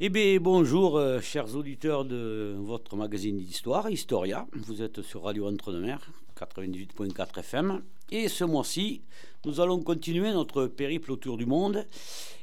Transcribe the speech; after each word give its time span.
Eh 0.00 0.10
bien, 0.10 0.38
bonjour, 0.40 0.96
euh, 0.96 1.20
chers 1.20 1.56
auditeurs 1.56 2.04
de 2.04 2.54
votre 2.60 2.94
magazine 2.94 3.36
d'histoire, 3.36 3.90
Historia. 3.90 4.46
Vous 4.52 4.80
êtes 4.80 5.02
sur 5.02 5.24
Radio 5.24 5.48
Entre-deux-Mers, 5.48 6.08
98.4 6.38 7.40
FM. 7.40 7.82
Et 8.12 8.28
ce 8.28 8.44
mois-ci, 8.44 9.02
nous 9.44 9.58
allons 9.58 9.82
continuer 9.82 10.32
notre 10.32 10.66
périple 10.66 11.10
autour 11.10 11.36
du 11.36 11.46
monde. 11.46 11.84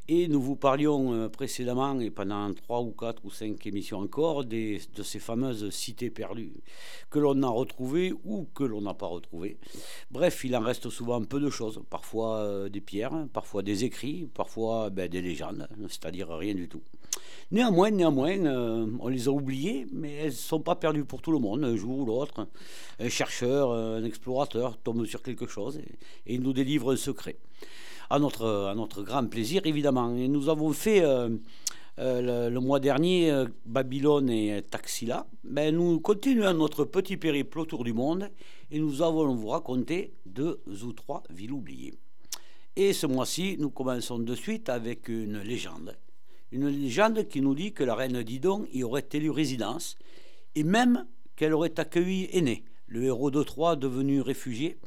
Et 0.10 0.28
nous 0.28 0.41
vous 0.41 0.57
parlions 0.57 1.13
euh, 1.13 1.29
précédemment, 1.29 1.97
et 2.02 2.12
pendant 2.12 2.54
trois 2.54 2.81
ou 2.81 2.91
quatre 2.91 3.23
ou 3.23 3.31
cinq 3.31 3.65
émissions 3.65 3.99
encore, 3.99 4.44
des, 4.44 4.81
de 4.94 5.01
ces 5.01 5.19
fameuses 5.19 5.69
cités 5.69 6.10
perdues 6.10 6.51
que 7.10 7.19
l'on 7.19 7.42
a 7.42 7.47
retrouvées 7.47 8.13
ou 8.26 8.49
que 8.53 8.65
l'on 8.65 8.81
n'a 8.81 8.94
pas 8.94 9.08
retrouvées. 9.08 9.58
Bref, 10.12 10.44
il 10.44 10.58
en 10.58 10.62
reste 10.62 10.90
souvent 10.90 11.24
peu 11.24 11.40
de 11.40 11.49
choses. 11.49 11.81
Parfois 11.90 12.40
euh, 12.40 12.67
des 12.67 12.81
pierres, 12.81 13.28
parfois 13.31 13.63
des 13.63 13.85
écrits, 13.85 14.28
parfois 14.33 14.90
ben, 14.90 15.08
des 15.08 15.22
légendes, 15.22 15.69
c'est-à-dire 15.87 16.27
rien 16.30 16.53
du 16.53 16.67
tout. 16.67 16.81
Néanmoins, 17.52 17.91
néanmoins, 17.91 18.38
euh, 18.45 18.88
on 19.00 19.08
les 19.08 19.27
a 19.27 19.32
oubliées, 19.32 19.88
mais 19.94 20.14
elles 20.14 20.26
ne 20.28 20.32
sont 20.32 20.60
pas 20.60 20.76
perdues 20.76 21.06
pour 21.06 21.22
tout 21.22 21.32
le 21.32 21.40
monde. 21.40 21.64
Un 21.64 21.76
jour 21.76 22.00
ou 22.00 22.06
l'autre, 22.06 22.48
un 23.00 23.10
chercheur, 23.10 23.72
un 23.72 24.04
explorateur 24.04 24.78
tombe 24.78 25.06
sur 25.06 25.22
quelque 25.22 25.48
chose 25.48 25.78
et, 25.78 26.34
il 26.34 26.42
nous 26.42 26.54
délivre 26.54 26.92
un 26.92 26.98
secret 26.98 27.38
à 28.09 28.20
notre, 28.20 29.04
grand 29.04 29.26
plaisir, 29.28 29.62
évidemment. 29.66 30.16
Et 30.16 30.28
nous 30.28 30.50
avons 30.50 30.73
fait 30.73 31.04
euh, 31.04 31.30
euh, 32.00 32.50
le, 32.50 32.59
mois 32.59 32.80
dernier 32.80 33.32
euh, 33.32 33.45
Babylone 33.66 34.30
et 34.30 34.62
Taxila. 34.62 35.28
Ben, 35.44 35.76
nous 35.76 36.00
continuons 36.00 36.54
notre 36.54 36.86
petit 36.86 37.18
périple 37.18 37.59
autour 37.59 37.84
du 37.84 37.94
monde 37.94 38.30
et 38.72 38.80
nous 38.80 39.02
allons 39.02 39.36
vous 39.36 39.48
raconter 39.48 40.14
deux 40.26 40.62
ou 40.68 40.94
trois 40.94 41.23
villes 41.30 41.54
oubliées. 41.54 41.94
Et 42.76 42.92
ce 42.92 43.08
mois-ci, 43.08 43.56
nous 43.59 43.70
commençons 43.70 44.20
de 44.20 44.36
suite 44.36 44.70
avec 44.70 45.08
une 45.08 45.40
légende. 45.40 45.95
Une 46.52 46.70
légende 46.70 47.27
qui 47.27 47.41
nous 47.41 47.55
dit 47.55 47.73
que 47.73 47.84
la 47.84 47.95
reine 47.95 48.23
Didon 48.23 48.67
y 48.72 48.84
aurait 48.84 49.08
élu 49.13 49.30
résidence 49.30 49.98
et 50.55 50.63
même 50.63 51.05
qu'elle 51.36 51.53
aurait 51.53 51.80
accueilli 51.80 52.30
Aîné, 52.31 52.64
le 52.88 53.03
héros 53.03 53.31
de 53.31 53.44
Troie 53.44 53.75
devenu 53.75 54.22
réfugié, 54.22 54.78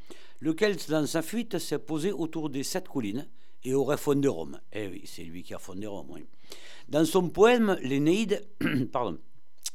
lequel, 0.41 0.77
dans 0.89 1.07
sa 1.07 1.23
fuite, 1.23 1.59
s'est 1.59 1.79
posé 1.79 2.13
autour 2.13 2.49
des 2.49 2.63
sept 2.63 2.89
collines 2.89 3.29
et 3.65 3.75
aurait 3.75 3.97
fondé 3.97 4.29
Rome. 4.29 4.61
Eh 4.73 4.89
oui, 4.89 5.03
c'est 5.05 5.25
lui 5.25 5.43
qui 5.43 5.55
a 5.55 5.59
fondé 5.59 5.87
Rome. 5.87 6.07
Oui. 6.11 6.25
Dans 6.89 7.05
son 7.05 7.29
poème 7.29 7.77
L'Énéide, 7.83 8.47
pardon, 8.93 9.19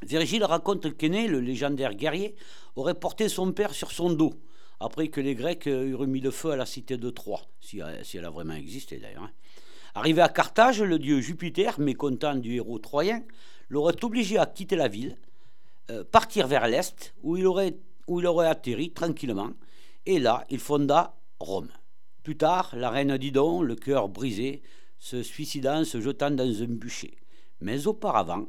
Virgile 0.01 0.43
raconte 0.43 0.97
qu'Aîné, 0.97 1.27
le 1.27 1.39
légendaire 1.39 1.93
guerrier, 1.93 2.35
aurait 2.75 2.95
porté 2.95 3.29
son 3.29 3.51
père 3.51 3.73
sur 3.73 3.91
son 3.91 4.11
dos, 4.11 4.33
après 4.79 5.07
que 5.09 5.21
les 5.21 5.35
Grecs 5.35 5.67
eurent 5.67 6.07
mis 6.07 6.21
le 6.21 6.31
feu 6.31 6.51
à 6.51 6.55
la 6.55 6.65
cité 6.65 6.97
de 6.97 7.09
Troie, 7.09 7.41
si, 7.61 7.79
elle 7.79 8.25
a 8.25 8.29
vraiment 8.29 8.55
existé 8.55 8.97
d'ailleurs. 8.97 9.29
Arrivé 9.95 10.21
à 10.21 10.29
Carthage, 10.29 10.81
le 10.81 10.97
dieu 10.97 11.21
Jupiter, 11.21 11.79
mécontent 11.79 12.35
du 12.35 12.55
héros 12.55 12.79
troyen, 12.79 13.23
l'aurait 13.69 14.03
obligé 14.03 14.39
à 14.39 14.47
quitter 14.47 14.75
la 14.75 14.87
ville, 14.87 15.17
euh, 15.91 16.03
partir 16.03 16.47
vers 16.47 16.67
l'est, 16.67 17.13
où 17.21 17.37
il 17.37 17.45
aurait, 17.45 17.77
où 18.07 18.19
il 18.19 18.25
aurait 18.25 18.47
atterri 18.47 18.91
tranquillement, 18.91 19.51
et 20.07 20.19
là, 20.19 20.45
il 20.49 20.59
fonda 20.59 21.15
Rome. 21.39 21.69
Plus 22.23 22.35
tard, 22.35 22.75
la 22.75 22.89
reine 22.89 23.17
Didon, 23.17 23.61
le 23.61 23.75
cœur 23.75 24.09
brisé, 24.09 24.63
se 24.97 25.21
suicida 25.21 25.77
en 25.77 25.85
se 25.85 26.01
jetant 26.01 26.31
dans 26.31 26.61
un 26.63 26.67
bûcher. 26.67 27.15
Mais 27.61 27.85
auparavant, 27.85 28.47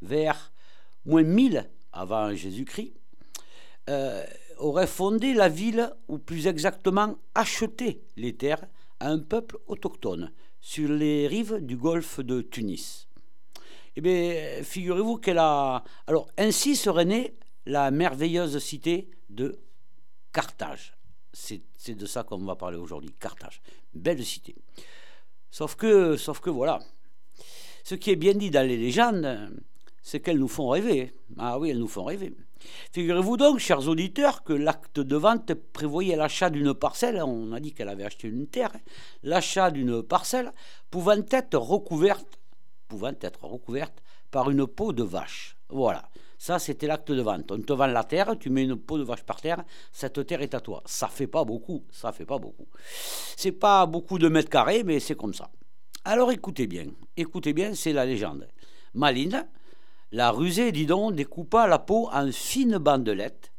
vers 0.00 0.50
moins 1.04 1.24
1000 1.24 1.68
avant 1.92 2.34
Jésus-Christ, 2.34 2.94
euh, 3.90 4.24
aurait 4.56 4.86
fondé 4.86 5.34
la 5.34 5.50
ville, 5.50 5.92
ou 6.08 6.16
plus 6.16 6.46
exactement 6.46 7.18
acheté 7.34 8.02
les 8.16 8.34
terres 8.34 8.64
à 8.98 9.08
un 9.08 9.18
peuple 9.18 9.58
autochtone 9.66 10.32
sur 10.60 10.88
les 10.88 11.26
rives 11.26 11.58
du 11.60 11.76
golfe 11.76 12.20
de 12.20 12.42
Tunis. 12.42 13.08
Eh 13.96 14.00
bien, 14.00 14.62
figurez-vous 14.62 15.16
qu'elle 15.18 15.38
a. 15.38 15.82
Alors, 16.06 16.28
ainsi 16.38 16.76
serait 16.76 17.04
née 17.04 17.34
la 17.66 17.90
merveilleuse 17.90 18.58
cité 18.58 19.10
de 19.28 19.58
Carthage. 20.32 20.96
C'est 21.32 21.94
de 21.94 22.06
ça 22.06 22.22
qu'on 22.24 22.44
va 22.44 22.56
parler 22.56 22.76
aujourd'hui, 22.76 23.14
Carthage. 23.18 23.60
Belle 23.94 24.24
cité. 24.24 24.54
Sauf 25.50 25.74
que, 25.74 26.16
sauf 26.16 26.40
que 26.40 26.50
voilà, 26.50 26.78
ce 27.82 27.94
qui 27.94 28.10
est 28.10 28.16
bien 28.16 28.34
dit 28.34 28.50
dans 28.50 28.66
les 28.66 28.76
légendes, 28.76 29.50
c'est 30.02 30.20
qu'elles 30.20 30.38
nous 30.38 30.48
font 30.48 30.68
rêver. 30.68 31.12
Ah 31.38 31.58
oui, 31.58 31.70
elles 31.70 31.78
nous 31.78 31.88
font 31.88 32.04
rêver. 32.04 32.34
Figurez-vous 32.92 33.36
donc, 33.36 33.58
chers 33.58 33.88
auditeurs, 33.88 34.42
que 34.42 34.52
l'acte 34.52 35.00
de 35.00 35.16
vente 35.16 35.54
prévoyait 35.54 36.16
l'achat 36.16 36.50
d'une 36.50 36.74
parcelle, 36.74 37.22
on 37.22 37.52
a 37.52 37.60
dit 37.60 37.72
qu'elle 37.72 37.88
avait 37.88 38.04
acheté 38.04 38.28
une 38.28 38.46
terre, 38.46 38.72
l'achat 39.22 39.70
d'une 39.70 40.02
parcelle 40.02 40.52
pouvant 40.90 41.16
être 41.30 41.58
recouverte, 41.58 42.38
par 44.30 44.50
une 44.50 44.66
peau 44.66 44.92
de 44.92 45.02
vache. 45.02 45.56
Voilà. 45.68 46.08
Ça, 46.38 46.58
c'était 46.58 46.86
l'acte 46.86 47.12
de 47.12 47.20
vente. 47.20 47.52
On 47.52 47.60
te 47.60 47.72
vend 47.72 47.86
la 47.86 48.02
terre, 48.02 48.38
tu 48.38 48.48
mets 48.48 48.64
une 48.64 48.76
peau 48.76 48.96
de 48.96 49.02
vache 49.02 49.24
par 49.24 49.40
terre, 49.40 49.62
cette 49.92 50.26
terre 50.26 50.40
est 50.40 50.54
à 50.54 50.60
toi. 50.60 50.82
Ça 50.86 51.08
fait 51.08 51.26
pas 51.26 51.44
beaucoup, 51.44 51.84
ça 51.90 52.12
fait 52.12 52.24
pas 52.24 52.38
beaucoup. 52.38 52.66
C'est 53.36 53.52
pas 53.52 53.84
beaucoup 53.86 54.18
de 54.18 54.28
mètres 54.28 54.48
carrés, 54.48 54.82
mais 54.82 55.00
c'est 55.00 55.16
comme 55.16 55.34
ça. 55.34 55.50
Alors 56.04 56.32
écoutez 56.32 56.66
bien, 56.66 56.86
écoutez 57.16 57.52
bien, 57.52 57.74
c'est 57.74 57.92
la 57.92 58.06
légende. 58.06 58.48
Maline, 58.94 59.46
la 60.12 60.30
rusée, 60.30 60.72
dis 60.72 60.86
donc, 60.86 61.14
découpa 61.14 61.66
la 61.66 61.78
peau 61.78 62.08
en 62.12 62.32
fines 62.32 62.78
bandelettes 62.78 63.52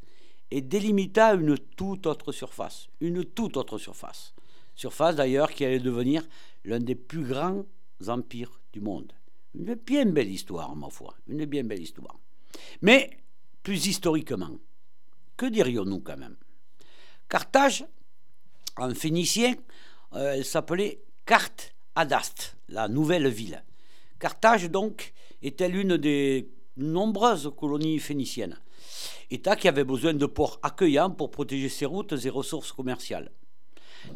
et 0.51 0.61
délimita 0.61 1.33
une 1.33 1.57
toute 1.57 2.05
autre 2.05 2.31
surface. 2.31 2.87
Une 2.99 3.23
toute 3.23 3.55
autre 3.55 3.77
surface. 3.77 4.33
Surface 4.75 5.15
d'ailleurs 5.15 5.51
qui 5.51 5.63
allait 5.63 5.79
devenir 5.79 6.27
l'un 6.65 6.79
des 6.79 6.95
plus 6.95 7.23
grands 7.23 7.63
empires 8.07 8.59
du 8.73 8.81
monde. 8.81 9.13
Une 9.55 9.75
bien 9.75 10.05
belle 10.05 10.29
histoire, 10.29 10.75
ma 10.75 10.89
foi. 10.89 11.15
Une 11.27 11.45
bien 11.45 11.63
belle 11.63 11.81
histoire. 11.81 12.17
Mais 12.81 13.17
plus 13.63 13.87
historiquement, 13.87 14.57
que 15.37 15.45
dirions-nous 15.45 15.99
quand 15.99 16.17
même? 16.17 16.35
Carthage, 17.29 17.85
en 18.77 18.93
phénicien, 18.93 19.55
euh, 20.13 20.33
elle 20.33 20.45
s'appelait 20.45 21.01
Carte 21.25 21.73
Adast, 21.95 22.57
la 22.67 22.87
nouvelle 22.87 23.27
ville. 23.27 23.63
Carthage, 24.19 24.69
donc, 24.69 25.13
était 25.41 25.69
l'une 25.69 25.97
des 25.97 26.49
nombreuses 26.77 27.51
colonies 27.57 27.99
phéniciennes. 27.99 28.57
État 29.29 29.55
qui 29.55 29.67
avait 29.67 29.83
besoin 29.83 30.13
de 30.13 30.25
ports 30.25 30.59
accueillants 30.61 31.11
pour 31.11 31.31
protéger 31.31 31.69
ses 31.69 31.85
routes 31.85 32.13
et 32.25 32.29
ressources 32.29 32.71
commerciales. 32.71 33.31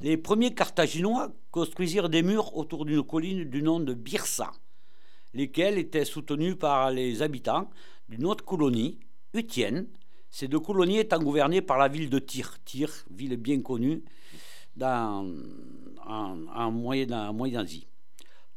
Les 0.01 0.17
premiers 0.17 0.53
Carthaginois 0.53 1.31
construisirent 1.51 2.09
des 2.09 2.23
murs 2.23 2.55
autour 2.57 2.85
d'une 2.85 3.03
colline 3.03 3.45
du 3.45 3.61
nom 3.61 3.79
de 3.79 3.93
Birsa, 3.93 4.51
lesquels 5.33 5.77
étaient 5.77 6.05
soutenus 6.05 6.55
par 6.57 6.91
les 6.91 7.21
habitants 7.21 7.69
d'une 8.09 8.25
autre 8.25 8.43
colonie, 8.43 8.99
Utienne. 9.33 9.87
Ces 10.29 10.47
deux 10.47 10.59
colonies 10.59 10.99
étant 10.99 11.19
gouvernées 11.19 11.61
par 11.61 11.77
la 11.77 11.87
ville 11.87 12.09
de 12.09 12.19
Tyr. 12.19 12.57
Tyr, 12.65 12.89
ville 13.09 13.37
bien 13.37 13.61
connue 13.61 14.03
dans, 14.75 15.25
en, 16.05 16.47
en 16.47 16.71
Moyen-Asie. 16.71 17.87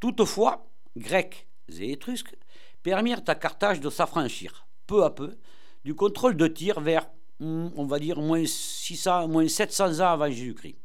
Toutefois, 0.01 0.67
Grecs 0.97 1.47
et 1.79 1.93
Étrusques 1.93 2.35
permirent 2.83 3.23
à 3.27 3.35
Carthage 3.35 3.81
de 3.81 3.91
s'affranchir, 3.91 4.67
peu 4.87 5.05
à 5.05 5.11
peu, 5.11 5.37
du 5.85 5.95
contrôle 5.95 6.37
de 6.37 6.47
Tyr 6.47 6.81
vers, 6.81 7.09
hmm, 7.41 7.69
on 7.77 7.87
va 7.87 7.99
dire, 7.99 8.21
moins, 8.21 8.45
600, 8.45 9.29
moins 9.29 9.49
700 9.49 10.01
ans 10.01 10.13
avant 10.13 10.31
Jésus-Christ, 10.31 10.77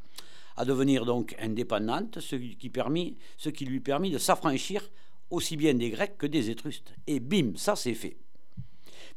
à 0.56 0.66
devenir 0.66 1.06
donc 1.06 1.36
indépendante, 1.40 2.20
ce 2.20 2.36
qui, 2.36 2.70
permit, 2.70 3.18
ce 3.38 3.50
qui 3.50 3.66
lui 3.66 3.80
permit 3.80 4.12
de 4.12 4.18
s'affranchir 4.18 4.90
aussi 5.30 5.58
bien 5.58 5.74
des 5.74 5.90
Grecs 5.90 6.18
que 6.18 6.28
des 6.28 6.50
Étrusques. 6.50 6.94
Et 7.08 7.20
bim, 7.20 7.54
ça 7.56 7.76
c'est 7.76 7.96
fait. 7.96 8.18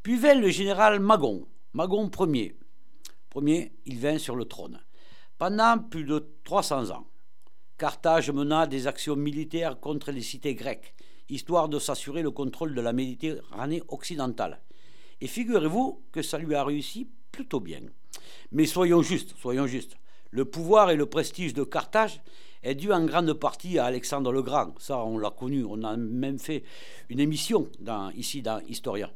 Puis 0.03 0.17
vint 0.17 0.35
le 0.35 0.49
général 0.49 1.01
Magon, 1.01 1.47
Magon 1.73 2.11
Ier. 2.33 2.57
Premier, 3.29 3.73
il 3.85 3.99
vint 3.99 4.19
sur 4.19 4.35
le 4.35 4.47
trône. 4.47 4.81
Pendant 5.37 5.79
plus 5.79 6.05
de 6.05 6.27
300 6.45 6.91
ans, 6.91 7.07
Carthage 7.77 8.31
mena 8.31 8.67
des 8.67 8.87
actions 8.87 9.17
militaires 9.17 9.79
contre 9.79 10.11
les 10.11 10.23
cités 10.23 10.55
grecques, 10.55 10.95
histoire 11.29 11.69
de 11.69 11.79
s'assurer 11.79 12.23
le 12.23 12.31
contrôle 12.31 12.75
de 12.75 12.81
la 12.81 12.93
Méditerranée 12.93 13.83
occidentale. 13.89 14.61
Et 15.21 15.27
figurez-vous 15.27 16.03
que 16.13 16.23
ça 16.23 16.39
lui 16.39 16.55
a 16.55 16.65
réussi 16.65 17.09
plutôt 17.33 17.61
bien. 17.61 17.81
Mais 18.53 18.67
soyons 18.67 19.03
justes, 19.03 19.35
soyons 19.39 19.67
justes. 19.67 19.97
Le 20.31 20.45
pouvoir 20.45 20.91
et 20.91 20.97
le 20.97 21.07
prestige 21.07 21.55
de 21.55 21.65
Carthage 21.65 22.21
est 22.63 22.75
dû 22.75 22.93
en 22.93 23.05
grande 23.05 23.33
partie 23.35 23.79
à 23.79 23.87
Alexandre 23.87 24.33
le 24.33 24.43
Grand. 24.43 24.75
Ça, 24.79 24.99
on 24.99 25.19
l'a 25.19 25.31
connu. 25.31 25.65
On 25.65 25.83
a 25.83 25.97
même 25.97 26.39
fait 26.39 26.65
une 27.09 27.21
émission 27.21 27.69
ici 28.15 28.43
dans 28.43 28.61
Historia 28.61 29.11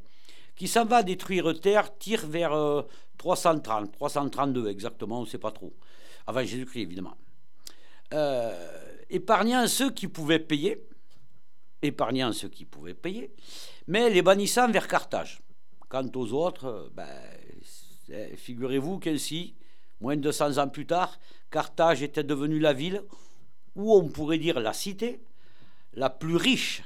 qui 0.60 0.68
s'en 0.68 0.84
va 0.84 1.02
détruire 1.02 1.58
Terre, 1.58 1.96
tire 1.96 2.26
vers 2.26 2.84
330, 3.16 3.88
euh, 3.88 3.92
332 3.92 4.68
exactement, 4.68 5.20
on 5.20 5.22
ne 5.22 5.26
sait 5.26 5.38
pas 5.38 5.52
trop, 5.52 5.72
avant 6.26 6.44
Jésus-Christ 6.44 6.82
évidemment. 6.82 7.16
Euh, 8.12 8.52
épargnant 9.08 9.66
ceux 9.66 9.90
qui 9.90 10.06
pouvaient 10.06 10.38
payer, 10.38 10.86
épargnant 11.82 12.32
ceux 12.32 12.48
qui 12.48 12.64
pouvaient 12.64 12.94
payer, 12.94 13.32
mais 13.86 14.10
les 14.10 14.22
bannissant 14.22 14.70
vers 14.70 14.88
Carthage. 14.88 15.40
Quant 15.88 16.10
aux 16.14 16.32
autres, 16.32 16.90
ben, 16.94 17.08
figurez-vous 18.36 18.98
qu'ainsi, 18.98 19.54
moins 20.00 20.16
de 20.16 20.22
200 20.22 20.58
ans 20.58 20.68
plus 20.68 20.86
tard, 20.86 21.18
Carthage 21.50 22.02
était 22.02 22.24
devenue 22.24 22.60
la 22.60 22.72
ville, 22.72 23.02
ou 23.74 23.94
on 23.94 24.08
pourrait 24.08 24.38
dire 24.38 24.60
la 24.60 24.72
cité, 24.72 25.20
la 25.94 26.10
plus 26.10 26.36
riche 26.36 26.82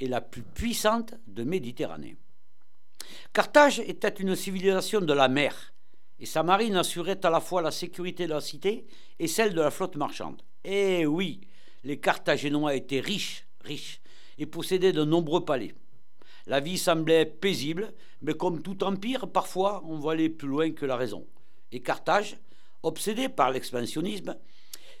et 0.00 0.08
la 0.08 0.20
plus 0.20 0.42
puissante 0.42 1.14
de 1.26 1.44
Méditerranée. 1.44 2.16
Carthage 3.32 3.80
était 3.80 4.08
une 4.08 4.34
civilisation 4.34 5.00
de 5.00 5.12
la 5.12 5.28
mer, 5.28 5.72
et 6.18 6.26
sa 6.26 6.42
marine 6.42 6.76
assurait 6.76 7.24
à 7.24 7.30
la 7.30 7.40
fois 7.40 7.62
la 7.62 7.70
sécurité 7.70 8.26
de 8.26 8.32
la 8.32 8.40
cité 8.40 8.86
et 9.18 9.28
celle 9.28 9.54
de 9.54 9.60
la 9.60 9.70
flotte 9.70 9.96
marchande. 9.96 10.42
Eh 10.64 11.06
oui, 11.06 11.40
les 11.84 12.00
Carthaginois 12.00 12.74
étaient 12.74 13.00
riches, 13.00 13.46
riches, 13.60 14.00
et 14.38 14.46
possédaient 14.46 14.92
de 14.92 15.04
nombreux 15.04 15.44
palais. 15.44 15.74
La 16.46 16.60
vie 16.60 16.78
semblait 16.78 17.26
paisible, 17.26 17.92
mais 18.22 18.34
comme 18.34 18.62
tout 18.62 18.82
empire, 18.82 19.28
parfois 19.30 19.82
on 19.84 19.98
va 19.98 20.12
aller 20.12 20.30
plus 20.30 20.48
loin 20.48 20.70
que 20.72 20.86
la 20.86 20.96
raison. 20.96 21.26
Et 21.72 21.80
Carthage, 21.80 22.38
obsédé 22.82 23.28
par 23.28 23.50
l'expansionnisme, 23.50 24.36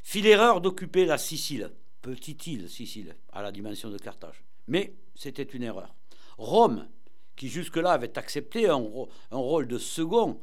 fit 0.02 0.20
l'erreur 0.20 0.60
d'occuper 0.60 1.06
la 1.06 1.16
Sicile, 1.16 1.72
petite 2.02 2.46
île 2.46 2.68
Sicile, 2.68 3.16
à 3.32 3.42
la 3.42 3.52
dimension 3.52 3.90
de 3.90 3.98
Carthage. 3.98 4.44
Mais 4.66 4.94
c'était 5.14 5.42
une 5.42 5.62
erreur. 5.62 5.94
Rome, 6.36 6.86
qui 7.34 7.48
jusque-là 7.48 7.92
avait 7.92 8.18
accepté 8.18 8.68
un, 8.68 8.90
rôle 9.30 9.68
de 9.68 9.78
second, 9.78 10.40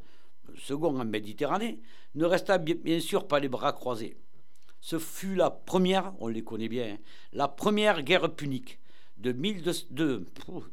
second 0.58 0.98
en 0.98 1.04
Méditerranée, 1.04 1.80
ne 2.14 2.24
resta 2.24 2.58
bien 2.58 3.00
sûr 3.00 3.28
pas 3.28 3.38
les 3.38 3.48
bras 3.48 3.72
croisés. 3.72 4.16
Ce 4.80 4.98
fut 4.98 5.34
la 5.34 5.50
première, 5.50 6.14
on 6.20 6.28
les 6.28 6.42
connaît 6.42 6.68
bien, 6.68 6.94
hein, 6.94 6.98
la 7.32 7.48
première 7.48 8.02
guerre 8.02 8.34
punique 8.34 8.78
de, 9.18 9.32
de, 9.90 10.26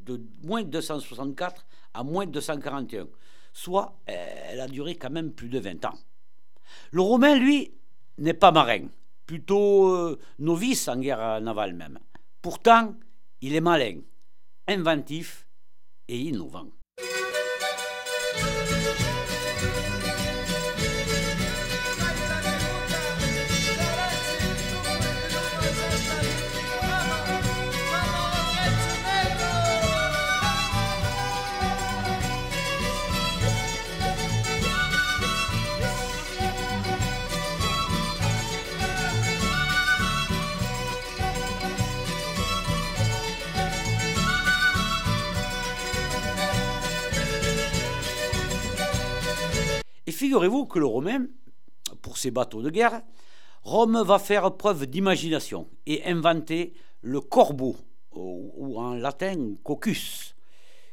de 0.05 0.21
moins 0.43 0.63
de 0.63 0.69
264 0.69 1.65
à 1.93 2.03
moins 2.03 2.25
de 2.25 2.31
241, 2.31 3.07
soit 3.53 3.99
elle 4.05 4.59
a 4.59 4.67
duré 4.67 4.95
quand 4.95 5.11
même 5.11 5.31
plus 5.31 5.49
de 5.49 5.59
20 5.59 5.85
ans. 5.85 5.97
Le 6.91 7.01
Romain, 7.01 7.35
lui, 7.37 7.71
n'est 8.17 8.33
pas 8.33 8.51
marin, 8.51 8.87
plutôt 9.25 9.89
euh, 9.89 10.19
novice 10.39 10.87
en 10.87 10.97
guerre 10.97 11.41
navale 11.41 11.73
même. 11.73 11.99
Pourtant, 12.41 12.95
il 13.41 13.55
est 13.55 13.61
malin, 13.61 13.99
inventif 14.67 15.47
et 16.07 16.19
innovant. 16.19 16.67
Figurez-vous 50.23 50.65
que 50.67 50.79
le 50.79 50.85
Romain, 50.85 51.25
pour 52.01 52.17
ses 52.17 52.31
bateaux 52.31 52.61
de 52.61 52.69
guerre, 52.69 53.01
Rome 53.63 54.01
va 54.03 54.19
faire 54.19 54.55
preuve 54.55 54.85
d'imagination 54.85 55.67
et 55.85 56.05
inventer 56.05 56.73
le 57.01 57.19
corbeau, 57.19 57.75
ou 58.13 58.79
en 58.79 58.93
latin 58.93 59.55
cocus, 59.65 60.33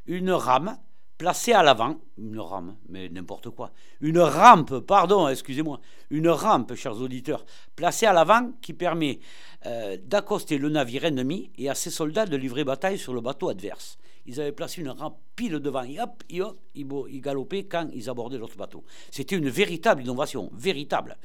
une 0.06 0.32
rame 0.32 0.76
placée 1.16 1.52
à 1.52 1.62
l'avant, 1.62 2.00
une 2.18 2.40
rame, 2.40 2.74
mais 2.88 3.08
n'importe 3.08 3.50
quoi, 3.50 3.70
une 4.00 4.18
rampe, 4.18 4.80
pardon, 4.80 5.28
excusez-moi, 5.28 5.80
une 6.10 6.28
rampe, 6.28 6.74
chers 6.74 7.00
auditeurs, 7.00 7.46
placée 7.76 8.06
à 8.06 8.12
l'avant 8.12 8.50
qui 8.60 8.72
permet 8.72 9.20
euh, 9.64 9.96
d'accoster 10.02 10.58
le 10.58 10.70
navire 10.70 11.04
ennemi 11.04 11.52
et 11.56 11.70
à 11.70 11.76
ses 11.76 11.90
soldats 11.90 12.26
de 12.26 12.36
livrer 12.36 12.64
bataille 12.64 12.98
sur 12.98 13.14
le 13.14 13.20
bateau 13.20 13.48
adverse 13.48 13.96
ils 14.30 14.40
avaient 14.40 14.52
placé 14.52 14.80
une 14.80 14.90
rampe 14.90 15.18
pile 15.34 15.58
devant, 15.58 15.82
et 15.82 15.98
et 16.28 16.40
hop, 16.40 16.58
ils 16.72 17.20
galopaient 17.20 17.64
quand 17.64 17.88
ils 17.92 18.08
abordaient 18.08 18.38
l'autre 18.38 18.56
bateau. 18.56 18.84
C'était 19.10 19.34
une 19.36 19.48
véritable 19.48 20.02
innovation, 20.02 20.50
véritable, 20.52 21.16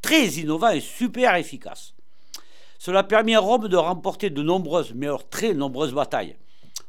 très 0.00 0.26
innovant 0.28 0.70
et 0.70 0.80
super 0.80 1.34
efficace. 1.34 1.92
Cela 2.78 3.02
permit 3.02 3.34
à 3.34 3.40
Rome 3.40 3.68
de 3.68 3.76
remporter 3.76 4.30
de 4.30 4.42
nombreuses, 4.42 4.94
mais 4.94 5.06
alors 5.06 5.28
très 5.28 5.52
nombreuses 5.52 5.92
batailles, 5.92 6.38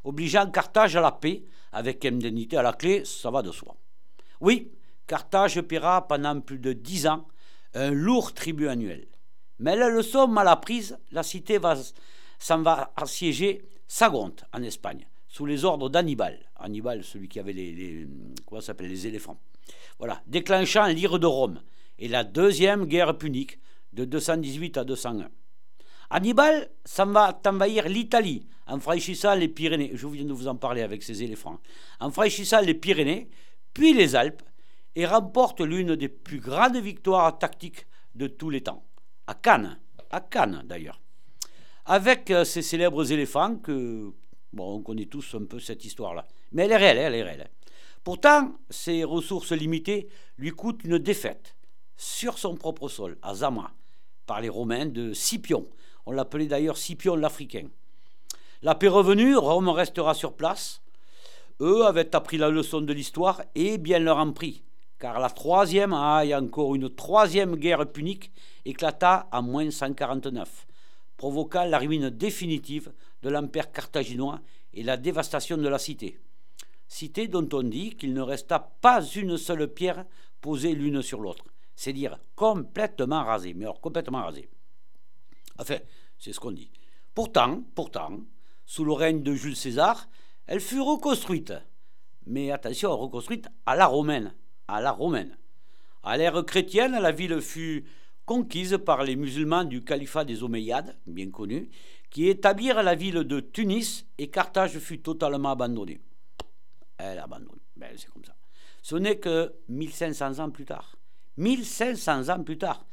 obligeant 0.05 0.49
Carthage 0.49 0.95
à 0.95 1.01
la 1.01 1.11
paix, 1.11 1.43
avec 1.73 2.05
indemnité 2.05 2.55
à 2.55 2.61
la 2.61 2.71
clé, 2.71 3.03
ça 3.03 3.29
va 3.29 3.41
de 3.41 3.51
soi. 3.51 3.75
Oui, 4.39 4.71
Carthage 5.07 5.59
paiera 5.59 6.07
pendant 6.07 6.39
plus 6.39 6.59
de 6.59 6.71
dix 6.71 7.05
ans 7.05 7.27
un 7.73 7.91
lourd 7.91 8.33
tribut 8.33 8.69
annuel. 8.69 9.07
Mais 9.59 9.75
la 9.75 9.89
leçon 9.89 10.27
mal 10.27 10.47
apprise, 10.47 10.97
la 11.11 11.23
cité 11.23 11.57
va, 11.57 11.75
s'en 12.39 12.61
va 12.61 12.93
assiéger 12.95 13.67
Sagonte 13.89 14.45
en 14.53 14.63
Espagne 14.63 15.05
sous 15.35 15.45
les 15.45 15.65
ordres 15.65 15.89
d'Hannibal. 15.89 16.39
Hannibal, 16.55 17.03
celui 17.03 17.27
qui 17.27 17.41
avait 17.41 17.51
les, 17.51 18.07
éléphants. 19.05 19.37
Voilà, 19.99 20.21
déclenchant 20.27 20.85
l'ire 20.85 21.19
de 21.19 21.27
Rome 21.27 21.61
et 21.99 22.07
la 22.07 22.23
deuxième 22.23 22.85
guerre 22.85 23.17
punique 23.17 23.59
de 23.91 24.05
218 24.05 24.77
à 24.77 24.85
201. 24.85 25.27
Hannibal 26.09 26.69
s'en 26.85 27.07
va 27.07 27.37
envahir 27.45 27.89
l'Italie 27.89 28.47
en 28.65 28.79
franchissant 28.79 29.35
les 29.35 29.49
Pyrénées. 29.49 29.91
Je 29.93 30.07
viens 30.07 30.23
de 30.23 30.31
vous 30.31 30.47
en 30.47 30.55
parler 30.55 30.83
avec 30.83 31.03
ces 31.03 31.21
éléphants. 31.21 31.59
En 31.99 32.11
franchissant 32.11 32.61
les 32.61 32.73
Pyrénées, 32.73 33.27
puis 33.73 33.93
les 33.93 34.15
Alpes, 34.15 34.41
et 34.95 35.05
remporte 35.05 35.59
l'une 35.59 35.97
des 35.97 36.07
plus 36.07 36.39
grandes 36.39 36.77
victoires 36.77 37.37
tactiques 37.37 37.87
de 38.15 38.27
tous 38.27 38.49
les 38.49 38.61
temps. 38.61 38.85
À 39.27 39.33
Cannes, 39.33 39.77
à 40.11 40.21
Cannes 40.21 40.63
d'ailleurs. 40.63 41.01
Avec 41.87 42.31
euh, 42.31 42.45
ces 42.45 42.61
célèbres 42.61 43.11
éléphants 43.11 43.57
que, 43.57 44.13
Bon, 44.55 44.75
on 44.75 44.81
connaît 44.81 45.05
tous 45.05 45.35
un 45.35 45.43
peu 45.43 45.59
cette 45.59 45.83
histoire-là. 45.83 46.25
Mais 46.53 46.63
elle 46.63 46.71
est 46.71 46.77
réelle, 46.77 46.97
elle 46.97 47.15
est 47.15 47.23
réelle. 47.23 47.49
Pourtant, 48.05 48.53
ses 48.69 49.03
ressources 49.03 49.51
limitées 49.51 50.07
lui 50.37 50.51
coûtent 50.51 50.85
une 50.85 50.97
défaite 50.97 51.55
sur 51.97 52.37
son 52.37 52.55
propre 52.55 52.87
sol, 52.87 53.17
à 53.21 53.35
Zama, 53.35 53.73
par 54.25 54.39
les 54.39 54.47
Romains 54.47 54.85
de 54.85 55.11
Scipion. 55.11 55.65
On 56.05 56.11
l'appelait 56.11 56.45
d'ailleurs 56.45 56.77
Scipion 56.77 57.17
l'Africain. 57.17 57.67
La 58.61 58.75
paix 58.75 58.87
revenue, 58.87 59.35
Rome 59.35 59.67
restera 59.67 60.13
sur 60.13 60.33
place. 60.33 60.81
Eux 61.59 61.85
avaient 61.85 62.15
appris 62.15 62.37
la 62.37 62.49
leçon 62.49 62.79
de 62.79 62.93
l'histoire 62.93 63.43
et 63.55 63.77
bien 63.77 63.99
leur 63.99 64.17
en 64.17 64.31
pris, 64.31 64.63
car 64.99 65.19
la 65.19 65.29
troisième, 65.29 65.93
ah, 65.93 66.25
et 66.25 66.33
encore 66.33 66.75
une 66.75 66.89
troisième 66.89 67.57
guerre 67.57 67.91
punique 67.91 68.31
éclata 68.63 69.27
en 69.33 69.41
moins 69.41 69.69
149, 69.69 70.65
provoquant 71.17 71.65
la 71.65 71.77
ruine 71.77 72.09
définitive 72.09 72.93
de 73.25 73.31
l'empire 73.31 73.71
carthaginois 73.71 74.39
et 74.71 74.83
la 74.83 74.97
dévastation 74.97 75.57
de 75.57 75.67
la 75.67 75.79
cité. 75.79 76.19
Cité 76.87 77.27
dont 77.27 77.49
on 77.53 77.63
dit 77.63 77.95
qu'il 77.95 78.13
ne 78.13 78.21
resta 78.21 78.59
pas 78.59 79.03
une 79.03 79.35
seule 79.39 79.67
pierre 79.67 80.05
posée 80.41 80.75
l'une 80.75 81.01
sur 81.01 81.19
l'autre, 81.19 81.43
c'est 81.75 81.91
dire 81.91 82.19
complètement 82.35 83.23
rasée, 83.23 83.55
mais 83.55 83.65
alors 83.65 83.81
complètement 83.81 84.21
rasée. 84.21 84.47
Enfin, 85.57 85.77
c'est 86.19 86.33
ce 86.33 86.39
qu'on 86.39 86.51
dit. 86.51 86.69
Pourtant, 87.15 87.63
pourtant, 87.73 88.19
sous 88.63 88.85
le 88.85 88.93
règne 88.93 89.23
de 89.23 89.33
Jules 89.33 89.55
César, 89.55 90.07
elle 90.45 90.61
fut 90.61 90.81
reconstruite. 90.81 91.53
Mais 92.27 92.51
attention, 92.51 92.95
reconstruite 92.95 93.47
à 93.65 93.75
la 93.75 93.87
romaine, 93.87 94.35
à 94.67 94.81
la 94.81 94.91
romaine. 94.91 95.35
À 96.03 96.15
l'ère 96.15 96.45
chrétienne, 96.45 96.99
la 96.99 97.11
ville 97.11 97.41
fut 97.41 97.85
conquise 98.25 98.77
par 98.83 99.03
les 99.03 99.15
musulmans 99.15 99.63
du 99.63 99.83
califat 99.83 100.25
des 100.25 100.43
Omeyyades, 100.43 100.97
bien 101.05 101.29
connu, 101.29 101.69
qui 102.09 102.27
établirent 102.27 102.83
la 102.83 102.95
ville 102.95 103.23
de 103.23 103.39
Tunis 103.39 104.05
et 104.17 104.29
Carthage 104.29 104.79
fut 104.79 104.99
totalement 104.99 105.51
abandonnée. 105.51 105.99
Elle 106.97 107.19
abandonnée, 107.19 107.61
ben, 107.75 107.93
c'est 107.97 108.09
comme 108.09 108.23
ça. 108.23 108.35
Ce 108.81 108.95
n'est 108.95 109.17
que 109.17 109.53
1500 109.69 110.39
ans 110.39 110.49
plus 110.49 110.65
tard, 110.65 110.95
1500 111.37 112.29
ans 112.29 112.43
plus 112.43 112.57
tard, 112.57 112.85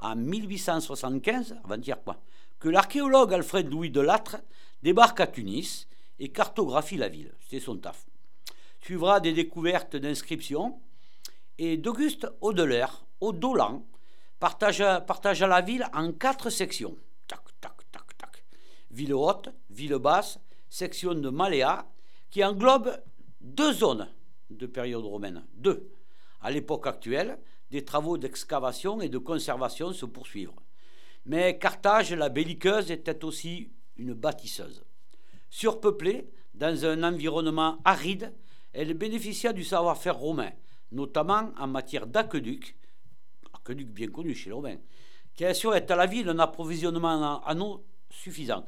en 0.00 0.16
1875, 0.16 1.56
avant-hier 1.64 2.02
quoi, 2.02 2.20
que 2.58 2.68
l'archéologue 2.68 3.34
Alfred 3.34 3.70
Louis 3.70 3.90
Delattre 3.90 4.36
débarque 4.82 5.20
à 5.20 5.26
Tunis 5.26 5.86
et 6.18 6.30
cartographie 6.30 6.96
la 6.96 7.08
ville. 7.08 7.32
C'est 7.48 7.60
son 7.60 7.76
taf. 7.76 8.06
Suivra 8.80 9.20
des 9.20 9.32
découvertes 9.32 9.96
d'inscriptions 9.96 10.80
et 11.58 11.76
d'Auguste 11.76 12.26
Audeler, 12.40 12.86
Audolan, 13.20 13.84
partagea, 14.44 15.46
la 15.46 15.60
ville 15.60 15.86
en 15.92 16.12
quatre 16.12 16.50
sections 16.50 16.96
ville 18.94 19.14
haute, 19.14 19.48
ville 19.70 19.98
basse, 19.98 20.38
section 20.68 21.14
de 21.14 21.28
Maléa, 21.28 21.86
qui 22.30 22.44
englobe 22.44 22.96
deux 23.40 23.72
zones 23.72 24.08
de 24.50 24.66
période 24.66 25.04
romaine. 25.04 25.44
Deux. 25.54 25.90
À 26.40 26.50
l'époque 26.50 26.86
actuelle, 26.86 27.38
des 27.70 27.84
travaux 27.84 28.18
d'excavation 28.18 29.00
et 29.00 29.08
de 29.08 29.18
conservation 29.18 29.92
se 29.92 30.06
poursuivent. 30.06 30.52
Mais 31.26 31.58
Carthage, 31.58 32.12
la 32.12 32.28
belliqueuse, 32.28 32.90
était 32.90 33.24
aussi 33.24 33.72
une 33.96 34.14
bâtisseuse. 34.14 34.84
Surpeuplée, 35.50 36.30
dans 36.54 36.84
un 36.84 37.02
environnement 37.02 37.78
aride, 37.84 38.32
elle 38.72 38.94
bénéficia 38.94 39.52
du 39.52 39.64
savoir-faire 39.64 40.16
romain, 40.16 40.52
notamment 40.92 41.50
en 41.58 41.66
matière 41.66 42.06
d'aqueduc, 42.06 42.76
aqueduc 43.64 43.88
bien 43.88 44.08
connu 44.08 44.34
chez 44.34 44.50
les 44.50 44.54
Romains, 44.54 44.76
qui 45.34 45.44
assurait 45.44 45.90
à 45.90 45.96
la 45.96 46.06
ville 46.06 46.28
un 46.28 46.38
approvisionnement 46.38 47.42
en 47.44 47.60
eau 47.60 47.84
suffisant. 48.10 48.64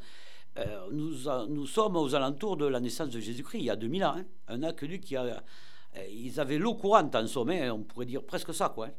euh, 0.56 0.88
nous, 0.90 1.66
sommes 1.66 1.96
aux 1.96 2.14
alentours 2.14 2.56
de 2.56 2.66
la 2.66 2.80
naissance 2.80 3.10
de 3.10 3.20
Jésus-Christ, 3.20 3.58
il 3.58 3.64
y 3.66 3.70
a 3.70 3.76
2000 3.76 4.04
ans. 4.04 4.14
Hein. 4.16 4.24
un 4.48 4.62
aqueduc 4.62 5.02
qui 5.02 5.16
a. 5.16 5.22
Euh, 5.24 6.06
ils 6.10 6.40
avaient 6.40 6.58
l'eau 6.58 6.74
courante 6.74 7.14
en 7.14 7.26
sommet, 7.26 7.68
on 7.70 7.82
pourrait 7.82 8.06
dire 8.06 8.24
presque 8.24 8.54
ça, 8.54 8.70
quoi. 8.70 8.86
Hein. 8.86 8.92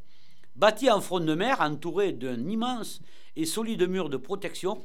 Bâti 0.55 0.89
en 0.89 1.01
front 1.01 1.19
de 1.19 1.33
mer, 1.33 1.61
entouré 1.61 2.13
d'un 2.13 2.47
immense 2.47 3.01
et 3.35 3.45
solide 3.45 3.87
mur 3.87 4.09
de 4.09 4.17
protection, 4.17 4.83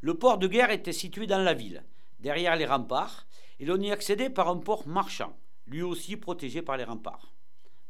le 0.00 0.14
port 0.14 0.38
de 0.38 0.46
guerre 0.46 0.70
était 0.70 0.92
situé 0.92 1.26
dans 1.26 1.42
la 1.42 1.54
ville, 1.54 1.82
derrière 2.20 2.56
les 2.56 2.66
remparts, 2.66 3.26
et 3.58 3.64
l'on 3.64 3.80
y 3.80 3.90
accédait 3.90 4.28
par 4.28 4.48
un 4.48 4.58
port 4.58 4.86
marchand, 4.86 5.34
lui 5.66 5.82
aussi 5.82 6.16
protégé 6.16 6.60
par 6.60 6.76
les 6.76 6.84
remparts. 6.84 7.32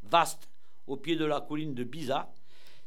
Vaste, 0.03 0.49
au 0.85 0.95
pied 0.95 1.17
de 1.17 1.25
la 1.25 1.41
colline 1.41 1.73
de 1.73 1.83
Biza, 1.83 2.31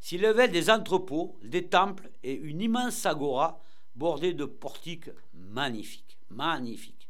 s'y 0.01 0.19
levaient 0.19 0.49
des 0.49 0.71
entrepôts, 0.71 1.39
des 1.43 1.69
temples 1.69 2.11
et 2.23 2.35
une 2.35 2.63
immense 2.63 3.07
agora 3.07 3.61
bordée 3.95 4.33
de 4.33 4.45
portiques 4.47 5.11
magnifiques, 5.35 6.19
magnifiques. 6.31 7.09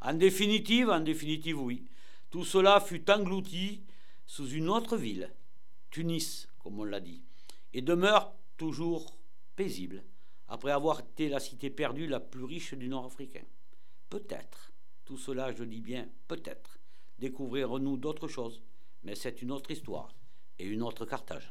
En 0.00 0.14
définitive, 0.14 0.88
en 0.88 1.00
définitive, 1.00 1.60
oui, 1.60 1.84
tout 2.30 2.44
cela 2.44 2.80
fut 2.80 3.10
englouti 3.10 3.82
sous 4.26 4.48
une 4.48 4.68
autre 4.68 4.96
ville, 4.96 5.32
Tunis, 5.90 6.48
comme 6.60 6.78
on 6.78 6.84
l'a 6.84 7.00
dit, 7.00 7.22
et 7.74 7.82
demeure 7.82 8.32
toujours 8.56 9.16
paisible, 9.56 10.04
après 10.48 10.70
avoir 10.70 11.00
été 11.00 11.28
la 11.28 11.40
cité 11.40 11.68
perdue 11.68 12.06
la 12.06 12.20
plus 12.20 12.44
riche 12.44 12.74
du 12.74 12.88
Nord 12.88 13.06
africain. 13.06 13.44
Peut-être, 14.08 14.72
tout 15.04 15.18
cela, 15.18 15.52
je 15.52 15.64
dis 15.64 15.80
bien 15.80 16.08
peut-être, 16.28 16.78
découvrirons-nous 17.18 17.96
d'autres 17.96 18.28
choses, 18.28 18.62
mais 19.02 19.16
c'est 19.16 19.42
une 19.42 19.50
autre 19.50 19.70
histoire 19.70 20.14
et 20.58 20.66
une 20.66 20.82
autre 20.82 21.04
Carthage. 21.04 21.50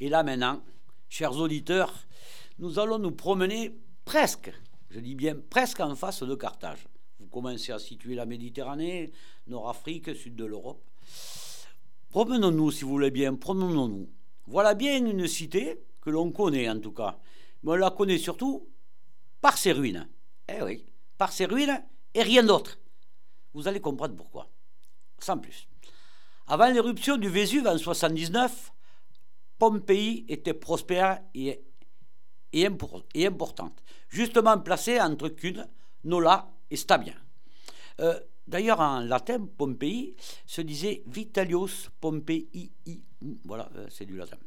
Et 0.00 0.08
là 0.08 0.22
maintenant, 0.22 0.62
chers 1.10 1.36
auditeurs, 1.36 1.92
nous 2.58 2.78
allons 2.78 2.98
nous 2.98 3.12
promener 3.12 3.78
presque, 4.06 4.50
je 4.90 4.98
dis 4.98 5.14
bien 5.14 5.36
presque 5.50 5.80
en 5.80 5.94
face 5.94 6.22
de 6.22 6.34
Carthage. 6.34 6.88
Vous 7.18 7.26
commencez 7.26 7.70
à 7.70 7.78
situer 7.78 8.14
la 8.14 8.24
Méditerranée, 8.24 9.12
Nord-Afrique, 9.46 10.16
sud 10.16 10.36
de 10.36 10.46
l'Europe. 10.46 10.82
Promenons-nous, 12.08 12.70
si 12.70 12.84
vous 12.84 12.90
voulez 12.90 13.10
bien, 13.10 13.34
promenons-nous. 13.34 14.08
Voilà 14.46 14.74
bien 14.74 15.04
une 15.04 15.28
cité 15.28 15.82
que 16.00 16.08
l'on 16.08 16.32
connaît 16.32 16.68
en 16.68 16.80
tout 16.80 16.92
cas, 16.92 17.18
mais 17.62 17.72
on 17.72 17.76
la 17.76 17.90
connaît 17.90 18.18
surtout 18.18 18.66
par 19.42 19.58
ses 19.58 19.72
ruines. 19.72 20.08
Eh 20.48 20.62
oui, 20.62 20.86
par 21.18 21.30
ses 21.30 21.44
ruines 21.44 21.84
et 22.14 22.22
rien 22.22 22.42
d'autre. 22.42 22.78
Vous 23.52 23.68
allez 23.68 23.80
comprendre 23.80 24.16
pourquoi. 24.16 24.48
Sans 25.18 25.36
plus. 25.36 25.68
Avant 26.46 26.70
l'éruption 26.70 27.18
du 27.18 27.28
Vésuve 27.28 27.66
en 27.66 27.76
79, 27.76 28.72
Pompéi 29.60 30.24
était 30.28 30.54
prospère 30.54 31.20
et, 31.34 31.60
et, 32.54 32.66
importante, 33.26 33.82
justement 34.08 34.58
placée 34.58 34.98
entre 34.98 35.28
Cune, 35.28 35.68
Nola 36.04 36.50
et 36.70 36.76
Stabien. 36.76 37.14
Euh, 38.00 38.18
d'ailleurs, 38.46 38.80
en 38.80 39.00
latin, 39.00 39.46
Pompéi 39.58 40.16
se 40.46 40.62
disait 40.62 41.02
Vitalios 41.06 41.90
Pompei. 42.00 42.48
Voilà, 43.44 43.68
euh, 43.76 43.86
c'est 43.90 44.06
du 44.06 44.16
latin. 44.16 44.38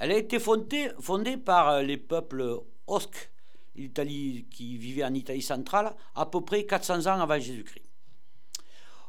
Elle 0.00 0.10
a 0.10 0.18
été 0.18 0.40
fondée, 0.40 0.90
par 1.36 1.68
euh, 1.68 1.82
les 1.82 1.96
peuples 1.96 2.58
Osques, 2.88 3.30
qui 3.76 4.76
vivait 4.76 5.04
en 5.04 5.14
Italie 5.14 5.40
centrale, 5.40 5.94
à 6.16 6.26
peu 6.26 6.40
près 6.40 6.66
400 6.66 7.06
ans 7.06 7.20
avant 7.20 7.38
Jésus-Christ. 7.38 7.91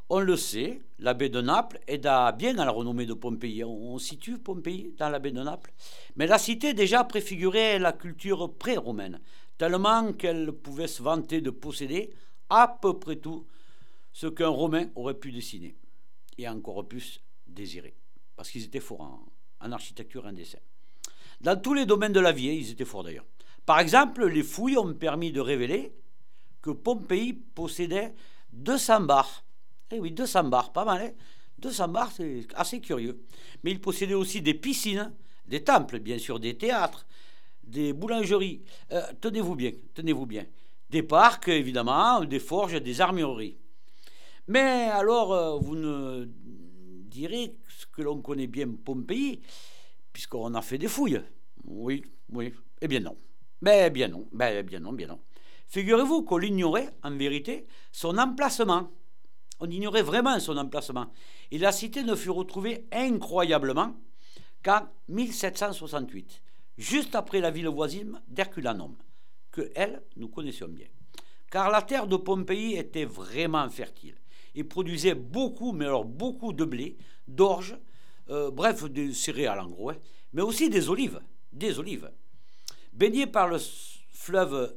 On 0.10 0.20
le 0.20 0.36
sait, 0.36 0.82
la 1.00 1.14
baie 1.14 1.30
de 1.30 1.42
Naples 1.42 1.80
aide 1.88 2.10
bien 2.38 2.58
à 2.58 2.66
la 2.66 2.72
renommée 2.72 3.06
de 3.06 3.14
Pompéi. 3.14 3.64
On, 3.64 3.98
situe 3.98 4.38
Pompéi 4.38 4.94
dans 4.98 5.10
la 5.10 5.20
baie 5.20 5.32
de 5.32 5.42
Naples. 5.42 5.74
Mais 6.16 6.28
la 6.28 6.38
cité 6.38 6.74
déjà 6.74 7.04
préfigurait 7.04 7.80
la 7.80 7.94
culture 7.94 8.54
pré-romaine, 8.54 9.22
tellement 9.58 10.12
qu'elle 10.14 10.52
pouvait 10.52 10.88
se 10.88 11.02
vanter 11.02 11.42
de 11.42 11.50
posséder 11.50 12.14
à 12.50 12.68
peu 12.68 13.00
près 13.00 13.16
tout 13.16 13.48
ce 14.12 14.28
qu'un 14.28 14.50
Romain 14.50 14.90
aurait 14.96 15.16
pu 15.16 15.32
dessiner, 15.32 15.76
et 16.38 16.48
encore 16.48 16.88
plus 16.88 17.20
désirer, 17.48 17.96
parce 18.36 18.52
qu'ils 18.52 18.66
étaient 18.66 18.80
forts 18.80 19.02
en, 19.60 19.72
architecture 19.72 20.26
et 20.26 20.30
en 20.30 20.34
dessin. 20.34 20.60
Dans 21.42 21.60
tous 21.60 21.74
les 21.74 21.86
domaines 21.86 22.14
de 22.14 22.20
la 22.20 22.32
vie, 22.32 22.48
ils 22.48 22.72
étaient 22.72 22.86
forts 22.86 23.04
d'ailleurs. 23.04 23.26
Par 23.66 23.80
exemple, 23.80 24.28
les 24.28 24.44
fouilles 24.44 24.78
ont 24.78 24.94
permis 24.94 25.32
de 25.32 25.40
révéler 25.40 25.94
que 26.62 26.70
Pompéi 26.70 27.34
possédait 27.34 28.14
200 28.52 29.02
bars 29.02 29.43
eh 29.94 30.00
oui, 30.00 30.12
200 30.12 30.46
bars, 30.46 30.72
pas 30.72 30.86
mal, 30.86 31.02
hein 31.02 31.12
200 31.60 31.88
bars, 31.88 32.12
c'est 32.12 32.46
assez 32.56 32.82
curieux. 32.82 33.24
Mais 33.64 33.72
il 33.72 33.80
possédait 33.80 34.14
aussi 34.14 34.42
des 34.42 34.54
piscines, 34.54 35.14
des 35.48 35.64
temples, 35.64 36.00
bien 36.00 36.18
sûr, 36.18 36.40
des 36.40 36.58
théâtres, 36.58 37.06
des 37.64 37.94
boulangeries. 37.94 38.62
Euh, 38.92 39.02
tenez-vous 39.22 39.56
bien, 39.56 39.72
tenez-vous 39.94 40.26
bien. 40.26 40.46
Des 40.90 41.04
parcs, 41.04 41.48
évidemment, 41.48 42.24
des 42.26 42.40
forges, 42.40 42.82
des 42.82 43.02
armureries. 43.02 43.58
Mais 44.48 44.90
alors, 44.92 45.34
euh, 45.34 45.58
vous 45.58 45.76
ne 45.76 46.26
direz 46.28 47.56
ce 47.70 47.86
que 47.86 48.02
l'on 48.02 48.22
connaît 48.22 48.48
bien 48.48 48.68
Pompéi, 48.70 49.42
puisqu'on 50.12 50.54
a 50.56 50.62
fait 50.62 50.78
des 50.78 50.88
fouilles. 50.88 51.22
Oui, 51.66 52.04
oui. 52.30 52.54
Eh 52.82 52.88
bien 52.88 53.00
non. 53.00 53.16
Mais 53.62 53.90
bien 53.90 54.10
non. 54.10 54.28
Ben, 54.34 54.66
bien 54.66 54.80
non, 54.80 54.92
bien 54.92 55.08
non. 55.08 55.20
Figurez-vous 55.68 56.24
qu'on 56.24 56.42
ignorait, 56.42 56.90
en 57.04 57.12
vérité, 57.12 57.66
son 57.92 58.18
emplacement 58.18 58.92
on 59.64 59.70
ignorait 59.70 60.02
vraiment 60.02 60.38
son 60.42 60.58
emplacement. 60.58 61.08
Et 61.50 61.58
la 61.58 61.72
cité 61.72 62.04
ne 62.04 62.16
fut 62.16 62.30
retrouvée 62.30 62.86
incroyablement 62.92 63.96
qu'en 64.62 64.82
1768, 65.08 66.42
juste 66.78 67.16
après 67.16 67.40
la 67.40 67.50
ville 67.50 67.70
voisine 67.70 68.22
d'Herculanum, 68.28 68.96
que 69.52 69.72
elle, 69.76 70.04
nous 70.18 70.28
connaissions 70.28 70.68
bien. 70.68 70.88
Car 71.50 71.72
la 71.72 71.82
terre 71.82 72.08
de 72.08 72.18
Pompéi 72.18 72.76
était 72.76 73.06
vraiment 73.06 73.70
fertile 73.70 74.16
et 74.54 74.66
produisait 74.66 75.16
beaucoup, 75.16 75.72
mais 75.72 75.86
alors 75.86 76.04
beaucoup 76.04 76.52
de 76.52 76.66
blé, 76.66 76.98
d'orge, 77.30 77.78
euh, 78.30 78.52
bref, 78.52 78.84
des 78.84 79.14
céréales 79.14 79.62
en 79.62 79.68
gros, 79.68 79.92
hein, 79.92 79.98
mais 80.34 80.42
aussi 80.42 80.70
des 80.70 80.90
olives, 80.90 81.22
des 81.54 81.80
olives. 81.80 82.12
Baignée 82.92 83.28
par 83.28 83.48
le 83.48 83.60
fleuve 84.10 84.76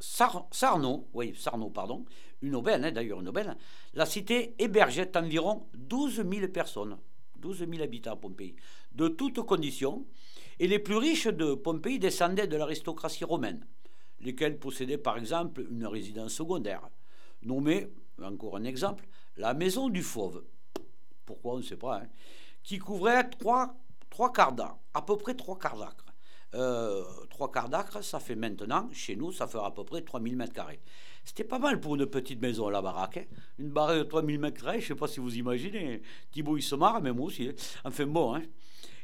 Sarno, 0.00 1.08
oui, 1.14 1.34
Sarno, 1.38 1.70
pardon, 1.70 2.04
une 2.42 2.54
aubaine, 2.56 2.84
hein, 2.84 2.92
d'ailleurs 2.92 3.20
une 3.20 3.28
aubaine, 3.28 3.56
la 3.94 4.06
cité 4.06 4.54
hébergeait 4.58 5.16
environ 5.16 5.66
12 5.74 6.24
000 6.28 6.48
personnes, 6.48 6.98
12 7.36 7.66
000 7.70 7.82
habitants 7.82 8.12
à 8.12 8.16
Pompéi, 8.16 8.54
de 8.92 9.08
toutes 9.08 9.40
conditions, 9.42 10.04
et 10.58 10.66
les 10.66 10.78
plus 10.78 10.96
riches 10.96 11.28
de 11.28 11.54
Pompéi 11.54 11.98
descendaient 11.98 12.46
de 12.46 12.56
l'aristocratie 12.56 13.24
romaine, 13.24 13.66
lesquels 14.20 14.58
possédaient 14.58 14.98
par 14.98 15.16
exemple 15.18 15.66
une 15.70 15.86
résidence 15.86 16.32
secondaire, 16.32 16.88
nommée, 17.42 17.88
encore 18.22 18.56
un 18.56 18.64
exemple, 18.64 19.06
la 19.36 19.54
maison 19.54 19.88
du 19.88 20.02
fauve. 20.02 20.44
Pourquoi 21.24 21.54
on 21.54 21.58
ne 21.58 21.62
sait 21.62 21.76
pas, 21.76 21.98
hein, 21.98 22.08
qui 22.62 22.78
couvrait 22.78 23.28
trois, 23.28 23.74
trois 24.10 24.32
quarts 24.32 24.52
d'acre, 24.52 24.78
à 24.94 25.02
peu 25.02 25.16
près 25.16 25.34
trois 25.34 25.58
quarts 25.58 25.78
d'acre. 25.78 26.04
Euh, 26.54 27.02
trois 27.30 27.50
quarts 27.50 27.70
d'acre, 27.70 28.02
ça 28.02 28.20
fait 28.20 28.34
maintenant, 28.34 28.88
chez 28.92 29.16
nous, 29.16 29.32
ça 29.32 29.46
fera 29.46 29.68
à 29.68 29.70
peu 29.70 29.84
près 29.84 30.02
3000 30.02 30.36
mètres 30.36 30.52
carrés. 30.52 30.80
C'était 31.24 31.44
pas 31.44 31.58
mal 31.58 31.80
pour 31.80 31.94
une 31.94 32.06
petite 32.06 32.40
maison, 32.40 32.68
la 32.68 32.82
baraque. 32.82 33.18
Hein. 33.18 33.24
Une 33.58 33.70
baraque 33.70 33.98
de 33.98 34.02
3000 34.04 34.40
mètres 34.40 34.62
carrés, 34.62 34.80
je 34.80 34.84
ne 34.84 34.88
sais 34.88 34.94
pas 34.94 35.08
si 35.08 35.20
vous 35.20 35.36
imaginez. 35.36 36.02
Thibaut, 36.30 36.56
il 36.56 36.62
se 36.62 36.74
marre, 36.74 37.00
mais 37.00 37.12
moi 37.12 37.26
aussi. 37.26 37.48
Hein. 37.48 37.54
Enfin 37.84 38.06
bon, 38.06 38.34
hein. 38.34 38.42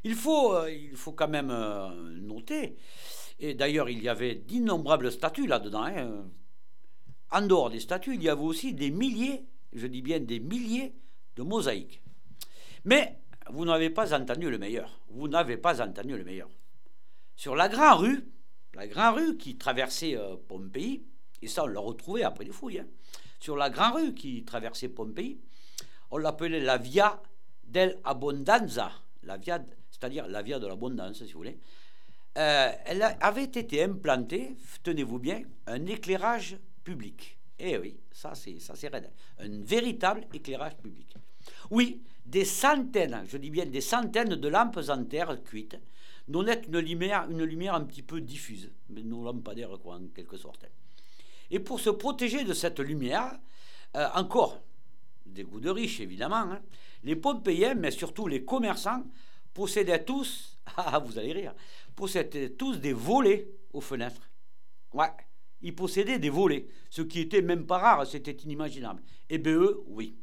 il, 0.05 0.15
faut, 0.15 0.55
euh, 0.55 0.71
il 0.71 0.97
faut 0.97 1.13
quand 1.13 1.29
même 1.29 1.51
euh, 1.51 1.89
noter. 2.21 2.77
Et 3.39 3.55
d'ailleurs, 3.55 3.89
il 3.89 4.03
y 4.03 4.09
avait 4.09 4.35
d'innombrables 4.35 5.13
statues 5.13 5.47
là-dedans. 5.47 5.87
En 7.31 7.43
dehors 7.43 7.71
des 7.71 7.81
statues, 7.81 8.15
il 8.15 8.23
y 8.23 8.29
avait 8.29 8.43
aussi 8.43 8.75
des 8.75 8.91
milliers, 8.91 9.45
je 9.73 9.87
dis 9.87 10.03
bien 10.03 10.19
des 10.19 10.41
milliers 10.41 10.95
de 11.37 11.43
mosaïques. 11.43 12.03
Mais 12.85 13.21
vous 13.51 13.65
n'avez 13.65 13.91
pas 13.91 14.13
entendu 14.15 14.51
le 14.51 14.59
meilleur. 14.59 15.01
Vous 15.11 15.29
n'avez 15.29 15.57
pas 15.57 15.81
entendu 15.81 16.17
le 16.17 16.25
meilleur. 16.25 16.49
Sur 17.37 17.55
la 17.55 17.69
grande 17.69 18.01
rue, 18.01 18.29
la 18.75 18.87
grande 18.87 19.17
rue 19.17 19.37
qui 19.37 19.57
traversait 19.57 20.17
euh, 20.17 20.37
Pompéi, 20.49 21.05
et 21.43 21.49
ça 21.49 21.65
on 21.65 21.67
l'a 21.69 21.81
retrouvé 21.81 22.25
après 22.25 22.45
les 22.45 22.53
fouilles, 22.53 22.81
hein, 22.81 22.87
sur 23.41 23.57
la 23.57 23.71
grande 23.71 23.95
rue 23.95 24.15
qui 24.15 24.45
traversait 24.45 24.89
Pompéi, 24.89 25.39
on 26.11 26.19
l'appelait 26.19 26.61
la 26.61 26.79
Via 26.79 27.23
del 27.65 27.99
via, 29.41 29.65
c'est-à-dire 29.91 30.27
la 30.27 30.43
Via 30.43 30.59
de 30.59 30.67
l'abondance, 30.67 31.19
si 31.25 31.33
vous 31.33 31.39
voulez. 31.39 31.59
euh, 32.39 32.73
elle 32.87 33.03
avait 33.21 33.45
été 33.45 33.83
implantée, 33.83 34.57
tenez-vous 34.83 35.19
bien, 35.19 35.43
un 35.67 35.87
éclairage 35.87 36.57
public. 36.85 37.37
Eh 37.59 37.77
oui, 37.79 37.99
ça 38.13 38.35
c'est 38.35 38.59
ça 38.61 38.75
raide. 38.91 39.11
Un 39.39 39.61
véritable 39.63 40.27
éclairage 40.33 40.77
public. 40.77 41.15
Oui, 41.71 42.03
des 42.25 42.45
centaines, 42.45 43.25
je 43.27 43.37
dis 43.37 43.51
bien 43.51 43.67
des 43.67 43.81
centaines 43.81 44.37
de 44.37 44.49
lampes 44.49 44.81
en 44.89 45.05
terre 45.05 45.43
cuites, 45.43 45.79
dont 46.29 46.47
est 46.47 46.67
une 46.69 46.79
lumière, 46.79 47.27
une 47.31 47.43
lumière 47.43 47.75
un 47.75 47.85
petit 47.85 48.03
peu 48.03 48.21
diffuse, 48.21 48.71
mais 48.91 49.03
nos 49.03 49.25
lampadaires 49.25 49.79
quoi, 49.83 49.97
en 49.97 50.07
quelque 50.15 50.37
sorte. 50.37 50.67
Et 51.51 51.61
pour 51.61 51.81
se 51.81 51.91
protéger 51.91 52.45
de 52.45 52.53
cette 52.53 52.81
lumière, 52.81 53.39
euh, 53.97 54.07
encore 54.15 54.61
des 55.27 55.45
goûts 55.45 55.61
de 55.61 55.71
riches 55.71 56.01
évidemment, 56.01 56.37
hein, 56.37 56.61
les 57.05 57.17
Pompéiens, 57.17 57.75
mais 57.75 57.91
surtout 57.91 58.27
les 58.27 58.45
commerçants, 58.45 59.05
possédaient 59.55 60.05
tous, 60.05 60.59
ah 60.77 60.99
vous 60.99 61.19
allez 61.19 61.33
rire, 61.33 61.55
possédaient 61.95 62.51
tous 62.51 62.77
des 62.77 62.93
volets 62.93 63.49
aux 63.73 63.81
fenêtres. 63.81 64.31
Ouais, 64.93 65.11
ils 65.61 65.75
possédaient 65.75 66.19
des 66.19 66.31
volets, 66.31 66.69
ce 66.91 67.03
qui 67.03 67.21
était 67.21 67.43
même 67.43 67.67
pas 67.67 67.79
rare, 67.79 68.07
c'était 68.07 68.33
inimaginable. 68.33 69.03
Et 69.29 69.35
eh 69.35 69.39
bien 69.39 69.53
eux, 69.53 69.83
oui. 69.87 70.17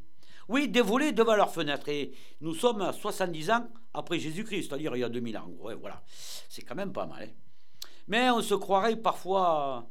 Oui, 0.48 0.68
des 0.68 0.80
volets 0.80 1.12
devant 1.12 1.34
leurs 1.34 1.52
fenêtres. 1.52 1.88
Et 1.88 2.12
nous 2.40 2.54
sommes 2.54 2.80
à 2.80 2.92
70 2.92 3.50
ans 3.50 3.68
après 3.92 4.18
Jésus-Christ, 4.18 4.68
c'est-à-dire 4.68 4.94
il 4.96 5.00
y 5.00 5.04
a 5.04 5.08
2000 5.08 5.38
ans. 5.38 5.50
Ouais, 5.58 5.74
voilà. 5.74 6.02
C'est 6.48 6.62
quand 6.62 6.76
même 6.76 6.92
pas 6.92 7.06
mal. 7.06 7.24
Hein. 7.24 7.86
Mais 8.08 8.30
on 8.30 8.40
se 8.40 8.54
croirait 8.54 8.96
parfois 8.96 9.88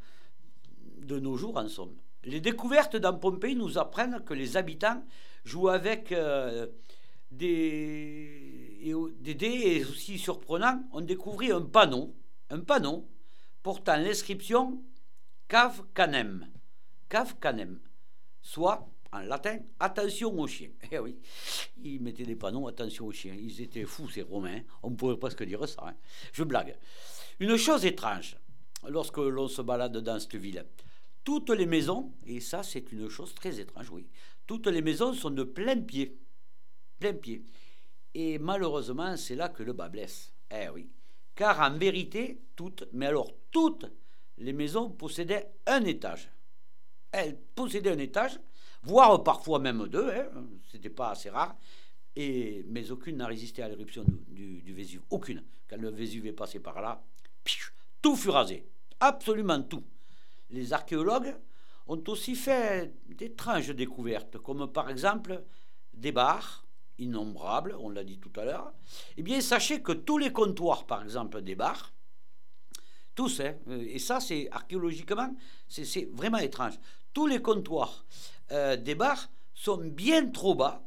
de 1.01 1.19
nos 1.19 1.37
jours, 1.37 1.57
en 1.57 1.67
somme. 1.67 1.95
Les 2.23 2.41
découvertes 2.41 2.95
dans 2.95 3.17
Pompéi 3.17 3.55
nous 3.55 3.77
apprennent 3.77 4.23
que 4.25 4.33
les 4.33 4.57
habitants 4.57 5.03
jouent 5.43 5.69
avec 5.69 6.11
euh, 6.11 6.67
des, 7.31 8.93
dés 9.21 9.85
aussi 9.85 10.17
surprenant, 10.17 10.83
on 10.91 11.01
découvrit 11.01 11.51
un 11.51 11.61
panneau, 11.61 12.15
un 12.49 12.59
panneau 12.59 13.07
portant 13.61 13.97
l'inscription 13.97 14.81
Cave 15.47 15.83
Canem. 15.93 16.47
Cave 17.09 17.35
Canem, 17.39 17.79
soit 18.41 18.87
en 19.11 19.19
latin, 19.19 19.59
attention 19.79 20.37
aux 20.39 20.47
chiens. 20.47 20.69
Eh 20.91 20.99
oui, 20.99 21.17
ils 21.81 22.01
mettaient 22.01 22.25
des 22.25 22.35
panneaux, 22.35 22.67
attention 22.67 23.05
aux 23.05 23.11
chiens. 23.11 23.35
Ils 23.37 23.61
étaient 23.61 23.85
fous, 23.85 24.09
ces 24.09 24.23
Romains. 24.23 24.61
On 24.83 24.91
pourrait 24.91 25.17
presque 25.17 25.43
dire 25.43 25.67
ça. 25.67 25.85
Hein. 25.87 25.95
Je 26.33 26.43
blague. 26.43 26.75
Une 27.39 27.57
chose 27.57 27.85
étrange, 27.85 28.37
lorsque 28.89 29.17
l'on 29.17 29.47
se 29.47 29.61
balade 29.61 29.97
dans 29.97 30.19
cette 30.19 30.35
ville, 30.35 30.65
toutes 31.23 31.49
les 31.49 31.65
maisons, 31.65 32.13
et 32.25 32.39
ça 32.39 32.63
c'est 32.63 32.91
une 32.91 33.09
chose 33.09 33.33
très 33.33 33.59
étrange, 33.59 33.89
oui, 33.89 34.07
toutes 34.45 34.67
les 34.67 34.81
maisons 34.81 35.13
sont 35.13 35.31
de 35.31 35.43
plein 35.43 35.81
pied. 35.81 36.17
Plein 36.99 37.13
pied. 37.13 37.43
Et 38.13 38.39
malheureusement, 38.39 39.17
c'est 39.17 39.35
là 39.35 39.49
que 39.49 39.63
le 39.63 39.73
bas 39.73 39.89
blesse. 39.89 40.33
Eh 40.51 40.69
oui. 40.69 40.89
Car 41.33 41.59
en 41.59 41.77
vérité, 41.77 42.41
toutes, 42.55 42.87
mais 42.93 43.07
alors 43.07 43.29
toutes 43.51 43.85
les 44.37 44.53
maisons 44.53 44.89
possédaient 44.89 45.51
un 45.65 45.83
étage. 45.83 46.29
Elles 47.11 47.37
possédaient 47.55 47.91
un 47.91 47.97
étage, 47.97 48.39
voire 48.83 49.23
parfois 49.23 49.59
même 49.59 49.87
deux, 49.87 50.09
hein, 50.09 50.29
c'était 50.71 50.89
pas 50.89 51.11
assez 51.11 51.29
rare, 51.29 51.57
et, 52.15 52.63
mais 52.67 52.91
aucune 52.91 53.17
n'a 53.17 53.27
résisté 53.27 53.61
à 53.61 53.67
l'éruption 53.67 54.05
du, 54.27 54.61
du, 54.61 54.73
Vésuve. 54.73 55.01
Aucune. 55.09 55.43
Quand 55.67 55.77
le 55.77 55.89
Vésuve 55.89 56.27
est 56.27 56.33
passé 56.33 56.59
par 56.59 56.81
là, 56.81 57.03
tout 58.01 58.15
fut 58.15 58.29
rasé. 58.29 58.65
Absolument 58.99 59.61
tout. 59.61 59.83
Les 60.49 60.73
archéologues 60.73 61.35
ont 61.87 62.03
aussi 62.07 62.35
fait 62.35 62.93
d'étranges 63.07 63.69
découvertes, 63.69 64.37
comme 64.39 64.71
par 64.71 64.89
exemple 64.89 65.43
des 65.93 66.11
bars 66.11 66.65
innombrables, 66.97 67.75
on 67.79 67.89
l'a 67.89 68.03
dit 68.03 68.19
tout 68.19 68.31
à 68.39 68.45
l'heure. 68.45 68.73
Eh 69.17 69.23
bien, 69.23 69.41
sachez 69.41 69.81
que 69.81 69.91
tous 69.91 70.17
les 70.17 70.31
comptoirs, 70.31 70.85
par 70.85 71.03
exemple, 71.03 71.41
des 71.41 71.55
bars, 71.55 71.93
tous, 73.15 73.39
hein, 73.39 73.55
et 73.69 73.99
ça, 73.99 74.19
c'est 74.19 74.49
archéologiquement, 74.51 75.33
c'est 75.67 76.09
vraiment 76.13 76.37
étrange. 76.37 76.73
Tous 77.13 77.27
les 77.27 77.41
comptoirs 77.41 78.05
euh, 78.51 78.75
des 78.75 78.95
bars 78.95 79.29
sont 79.53 79.77
bien 79.77 80.29
trop 80.29 80.53
bas, 80.53 80.83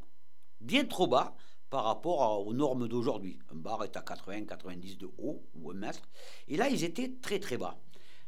bien 0.61 0.85
trop 0.85 1.07
bas 1.07 1.35
par 1.71 1.85
rapport 1.85 2.47
aux 2.47 2.53
normes 2.53 2.88
d'aujourd'hui. 2.88 3.38
Un 3.53 3.57
bar 3.57 3.83
est 3.85 3.97
à 3.97 4.01
80-90 4.01 4.99
de 4.99 5.09
haut 5.18 5.42
ou 5.55 5.71
un 5.71 5.75
mètre. 5.75 6.03
Et 6.49 6.57
là, 6.57 6.68
ils 6.68 6.85
étaient 6.85 7.14
très 7.21 7.38
très 7.38 7.57
bas. 7.57 7.79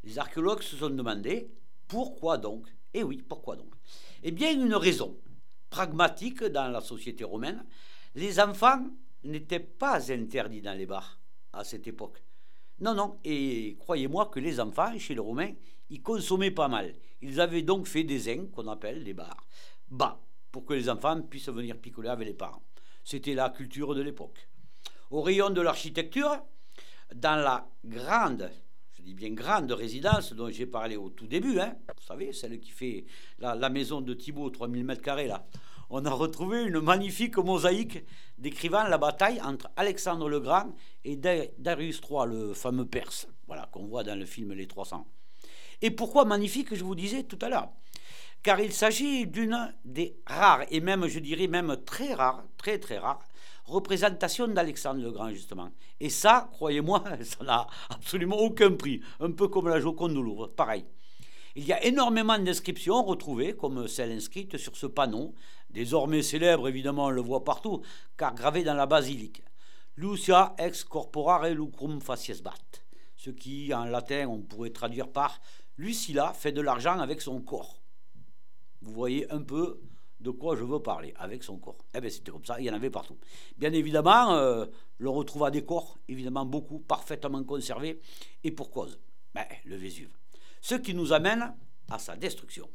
Les 0.04 0.18
archéologues 0.18 0.62
se 0.62 0.76
sont 0.76 0.90
demandé 0.90 1.50
pourquoi 1.88 2.38
donc 2.38 2.66
Eh 2.94 3.02
oui, 3.02 3.22
pourquoi 3.26 3.56
donc 3.56 3.72
Eh 4.22 4.30
bien, 4.30 4.52
une 4.52 4.74
raison 4.74 5.16
pragmatique 5.68 6.44
dans 6.44 6.68
la 6.68 6.80
société 6.80 7.24
romaine. 7.24 7.64
Les 8.14 8.40
enfants 8.40 8.86
n'étaient 9.24 9.60
pas 9.60 10.10
interdits 10.10 10.62
dans 10.62 10.76
les 10.76 10.86
bars 10.86 11.20
à 11.52 11.64
cette 11.64 11.86
époque. 11.86 12.22
Non, 12.80 12.94
non, 12.94 13.18
et 13.24 13.76
croyez-moi 13.78 14.26
que 14.26 14.40
les 14.40 14.58
enfants, 14.58 14.98
chez 14.98 15.14
les 15.14 15.20
Romains, 15.20 15.52
ils 15.90 16.00
consommaient 16.00 16.50
pas 16.50 16.68
mal. 16.68 16.94
Ils 17.20 17.38
avaient 17.38 17.62
donc 17.62 17.86
fait 17.86 18.04
des 18.04 18.18
zins, 18.20 18.46
qu'on 18.46 18.68
appelle 18.68 19.04
des 19.04 19.12
bars, 19.12 19.46
bas, 19.90 20.18
pour 20.50 20.64
que 20.64 20.72
les 20.72 20.88
enfants 20.88 21.20
puissent 21.20 21.50
venir 21.50 21.76
picoler 21.76 22.08
avec 22.08 22.26
les 22.26 22.34
parents. 22.34 22.62
C'était 23.04 23.34
la 23.34 23.50
culture 23.50 23.94
de 23.94 24.00
l'époque. 24.00 24.48
Au 25.10 25.20
rayon 25.20 25.50
de 25.50 25.60
l'architecture, 25.60 26.38
dans 27.14 27.36
la 27.36 27.68
grande, 27.84 28.50
je 29.00 29.06
dis 29.06 29.14
bien 29.14 29.30
grande 29.30 29.72
résidence 29.72 30.34
dont 30.34 30.50
j'ai 30.50 30.66
parlé 30.66 30.96
au 30.96 31.08
tout 31.08 31.26
début, 31.26 31.58
hein, 31.58 31.74
vous 31.88 32.06
savez, 32.06 32.32
celle 32.32 32.60
qui 32.60 32.70
fait 32.70 33.06
la, 33.38 33.70
maison 33.70 34.02
de 34.02 34.12
Thibault, 34.12 34.50
3000 34.50 34.84
m2 34.84 35.26
là, 35.26 35.46
on 35.88 36.04
a 36.04 36.10
retrouvé 36.10 36.64
une 36.64 36.80
magnifique 36.80 37.38
mosaïque 37.38 38.04
décrivant 38.36 38.84
la 38.84 38.98
bataille 38.98 39.40
entre 39.40 39.70
Alexandre 39.76 40.28
le 40.28 40.40
Grand 40.40 40.74
et 41.04 41.16
Darius 41.16 42.00
III, 42.08 42.26
le 42.26 42.52
fameux 42.52 42.84
Perse, 42.84 43.26
voilà, 43.46 43.68
qu'on 43.72 43.86
voit 43.86 44.04
dans 44.04 44.18
le 44.18 44.26
film 44.26 44.52
Les 44.52 44.66
300. 44.66 45.06
Et 45.80 45.90
pourquoi 45.90 46.26
magnifique, 46.26 46.74
je 46.74 46.84
vous 46.84 46.94
disais 46.94 47.22
tout 47.22 47.38
à 47.40 47.48
l'heure. 47.48 47.70
Car 48.42 48.60
il 48.60 48.72
s'agit 48.72 49.26
d'une 49.26 49.74
des 49.84 50.20
rares, 50.26 50.64
et 50.70 50.80
même, 50.80 51.06
je 51.06 51.20
dirais 51.20 51.46
même 51.46 51.74
très 51.86 52.12
rares, 52.12 52.44
très 52.58 52.78
très 52.78 52.98
rares, 52.98 53.24
représentations 53.70 54.48
d'Alexandre 54.48 55.02
le 55.02 55.10
Grand, 55.10 55.30
justement. 55.30 55.70
Et 55.98 56.10
ça, 56.10 56.48
croyez-moi, 56.52 57.04
ça 57.22 57.44
n'a 57.44 57.66
absolument 57.88 58.38
aucun 58.38 58.72
prix. 58.72 59.00
Un 59.20 59.32
peu 59.32 59.48
comme 59.48 59.68
la 59.68 59.80
Joconde 59.80 60.14
de 60.14 60.20
Louvre, 60.20 60.48
pareil. 60.48 60.84
Il 61.56 61.64
y 61.64 61.72
a 61.72 61.84
énormément 61.84 62.38
d'inscriptions 62.38 63.02
retrouvées, 63.02 63.56
comme 63.56 63.88
celle 63.88 64.12
inscrite 64.12 64.56
sur 64.56 64.76
ce 64.76 64.86
panneau, 64.86 65.34
désormais 65.68 66.22
célèbre, 66.22 66.68
évidemment, 66.68 67.06
on 67.06 67.10
le 67.10 67.20
voit 67.20 67.44
partout, 67.44 67.82
car 68.16 68.34
gravé 68.34 68.62
dans 68.62 68.74
la 68.74 68.86
basilique. 68.86 69.42
Lucia 69.96 70.54
ex 70.58 70.84
corporare 70.84 71.50
lucrum 71.50 72.00
facies 72.00 72.42
bat. 72.42 72.54
Ce 73.16 73.30
qui, 73.30 73.74
en 73.74 73.84
latin, 73.84 74.28
on 74.28 74.40
pourrait 74.40 74.70
traduire 74.70 75.08
par 75.08 75.40
Lucilla 75.76 76.32
fait 76.32 76.52
de 76.52 76.60
l'argent 76.60 76.98
avec 77.00 77.20
son 77.20 77.40
corps. 77.40 77.82
Vous 78.82 78.92
voyez 78.92 79.30
un 79.30 79.42
peu 79.42 79.80
de 80.20 80.30
quoi 80.30 80.56
je 80.56 80.64
veux 80.64 80.80
parler, 80.80 81.14
avec 81.16 81.42
son 81.42 81.58
corps. 81.58 81.78
Eh 81.94 82.00
bien, 82.00 82.10
c'était 82.10 82.30
comme 82.30 82.44
ça, 82.44 82.60
il 82.60 82.66
y 82.66 82.70
en 82.70 82.74
avait 82.74 82.90
partout. 82.90 83.16
Bien 83.56 83.72
évidemment, 83.72 84.34
euh, 84.34 84.66
l'on 84.98 85.12
retrouva 85.12 85.50
des 85.50 85.64
corps, 85.64 85.98
évidemment 86.08 86.44
beaucoup, 86.44 86.78
parfaitement 86.78 87.42
conservés, 87.44 88.00
et 88.44 88.50
pour 88.50 88.70
cause, 88.70 88.98
ben, 89.34 89.44
le 89.64 89.76
Vésuve. 89.76 90.10
Ce 90.60 90.74
qui 90.74 90.94
nous 90.94 91.12
amène 91.12 91.54
à 91.90 91.98
sa 91.98 92.16
destruction. 92.16 92.68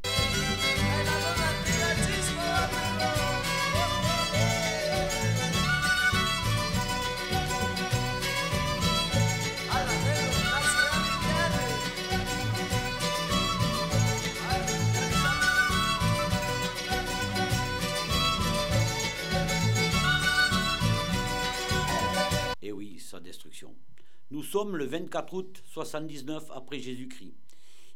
Nous 24.31 24.43
sommes 24.43 24.75
le 24.75 24.85
24 24.85 25.33
août 25.33 25.61
79 25.65 26.49
après 26.53 26.79
Jésus-Christ. 26.79 27.35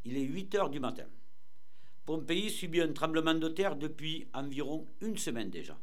Il 0.05 0.17
est 0.17 0.21
8 0.21 0.55
heures 0.55 0.69
du 0.69 0.79
matin. 0.79 1.05
Pompéi 2.05 2.49
subit 2.49 2.81
un 2.81 2.93
tremblement 2.93 3.33
de 3.33 3.47
terre 3.49 3.75
depuis 3.75 4.27
environ 4.33 4.87
une 5.01 5.17
semaine 5.17 5.49
déjà. 5.49 5.77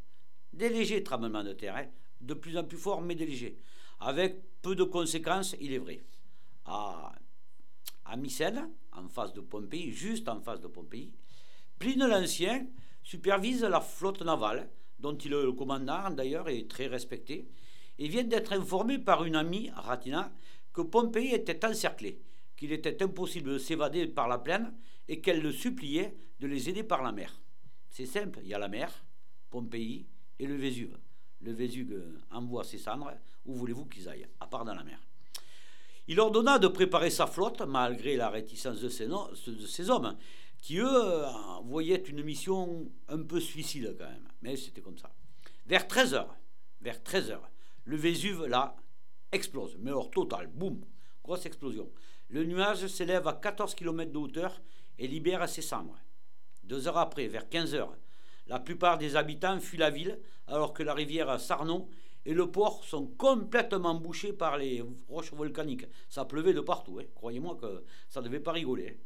Des 0.53 0.69
légers 0.69 1.03
tremblements 1.03 1.45
de 1.45 1.53
terre, 1.53 1.77
hein. 1.77 1.87
de 2.21 2.35
plus 2.35 2.57
en 2.57 2.65
plus 2.65 2.79
forts, 2.79 3.03
mais 3.03 3.15
des 3.15 3.27
légers. 3.27 3.59
Avec 4.01 4.43
peu 4.63 4.75
de 4.75 4.85
conséquences, 4.85 5.57
il 5.61 5.73
est 5.73 5.79
vrai. 5.79 6.01
À, 6.65 7.13
à 8.05 8.17
Mycène, 8.17 8.71
en 8.93 9.09
face 9.09 9.33
de 9.35 9.41
Pompéi, 9.41 9.91
juste 9.91 10.29
en 10.29 10.41
face 10.41 10.61
de 10.61 10.69
Pompéi, 10.69 11.13
Pline 11.79 12.07
l'Ancien 12.07 12.67
supervise 13.03 13.63
la 13.63 13.81
flotte 13.81 14.23
navale, 14.23 14.71
dont 14.99 15.17
il 15.17 15.33
est 15.33 15.43
le 15.43 15.53
commandant 15.53 16.11
d'ailleurs 16.11 16.49
et 16.49 16.67
très 16.67 16.87
respecté, 16.87 17.47
il 17.99 18.11
vient 18.11 18.25
d'être 18.25 18.53
informé 18.53 18.99
par 18.99 19.25
une 19.25 19.37
amie, 19.37 19.71
Ratina, 19.75 20.33
que 20.73 20.83
Pompéi 20.83 21.33
était 21.33 21.65
encerclé, 21.65 22.21
qu'il 22.57 22.73
était 22.73 23.03
impossible 23.03 23.55
de 23.55 23.59
s'évader 23.59 24.07
par 24.07 24.29
la 24.29 24.39
plaine 24.39 24.75
et 25.09 25.21
qu'elle 25.21 25.41
le 25.41 25.53
suppliait 25.53 26.17
de 26.41 26.47
les 26.47 26.69
aider 26.69 26.83
par 26.83 27.03
la 27.03 27.13
mer. 27.13 27.41
C'est 27.91 28.07
simple, 28.07 28.41
il 28.43 28.49
y 28.49 28.55
a 28.55 28.59
la 28.59 28.69
mer, 28.69 29.05
Pompéi 29.51 30.07
et 30.39 30.47
le 30.47 30.57
Vésuve. 30.57 30.99
Le 31.41 31.53
Vésuve 31.53 32.03
envoie 32.31 32.65
ses 32.65 32.79
cendres, 32.79 33.13
où 33.47 33.55
voulez-vous 33.55 33.87
qu'ils 33.87 34.09
aillent, 34.09 34.29
à 34.41 34.47
part 34.47 34.65
dans 34.65 34.75
la 34.75 34.85
mer. 34.85 35.01
Il 36.09 36.21
ordonna 36.21 36.59
de 36.59 36.69
préparer 36.69 37.11
sa 37.11 37.27
flotte, 37.27 37.63
malgré 37.63 38.17
la 38.17 38.29
réticence 38.29 38.81
de 38.81 38.89
ses, 38.89 39.07
de 39.07 39.67
ses 39.67 39.91
hommes, 39.91 40.17
qui 40.61 40.79
eux 40.79 41.25
voyaient 41.65 41.97
une 41.97 42.23
mission 42.23 42.91
un 43.09 43.23
peu 43.23 43.41
suicide 43.41 43.97
quand 43.99 44.09
même. 44.09 44.29
Mais 44.43 44.57
c'était 44.57 44.81
comme 44.81 44.99
ça. 44.99 45.13
Vers 45.67 45.87
13h, 45.87 46.27
vers 46.81 46.99
13h, 46.99 47.39
le 47.87 47.97
Vésuve, 47.97 48.45
là, 48.47 48.77
explose. 49.33 49.77
Mais 49.81 49.91
alors, 49.91 50.11
total, 50.11 50.49
boum, 50.49 50.85
grosse 51.25 51.47
explosion. 51.47 51.91
Le 52.29 52.45
nuage 52.45 52.87
s'élève 52.89 53.27
à 53.27 53.33
14 53.33 53.75
km 53.75 54.13
de 54.13 54.19
hauteur 54.19 54.61
et 54.99 55.09
libère 55.09 55.49
ses 55.49 55.63
cendres. 55.63 55.99
Deux 56.63 56.89
heures 56.89 56.99
après, 56.99 57.29
vers 57.29 57.49
15 57.49 57.75
h 57.75 57.89
la 58.49 58.61
plupart 58.61 58.99
des 58.99 59.17
habitants 59.17 59.59
fuient 59.59 59.77
la 59.77 59.91
ville, 59.91 60.21
alors 60.47 60.73
que 60.73 60.83
la 60.83 60.95
rivière 60.95 61.41
Sarnon 61.41 61.89
et 62.25 62.35
le 62.35 62.51
port 62.51 62.85
sont 62.85 63.07
complètement 63.07 63.95
bouchés 63.95 64.33
par 64.33 64.57
les 64.57 64.85
roches 65.09 65.33
volcaniques. 65.33 65.87
Ça 66.09 66.25
pleuvait 66.25 66.55
de 66.55 66.61
partout, 66.61 66.99
hein. 67.01 67.07
croyez-moi 67.15 67.57
que 67.57 67.85
ça 68.09 68.21
ne 68.21 68.27
devait 68.27 68.41
pas 68.41 68.53
rigoler. 68.53 69.01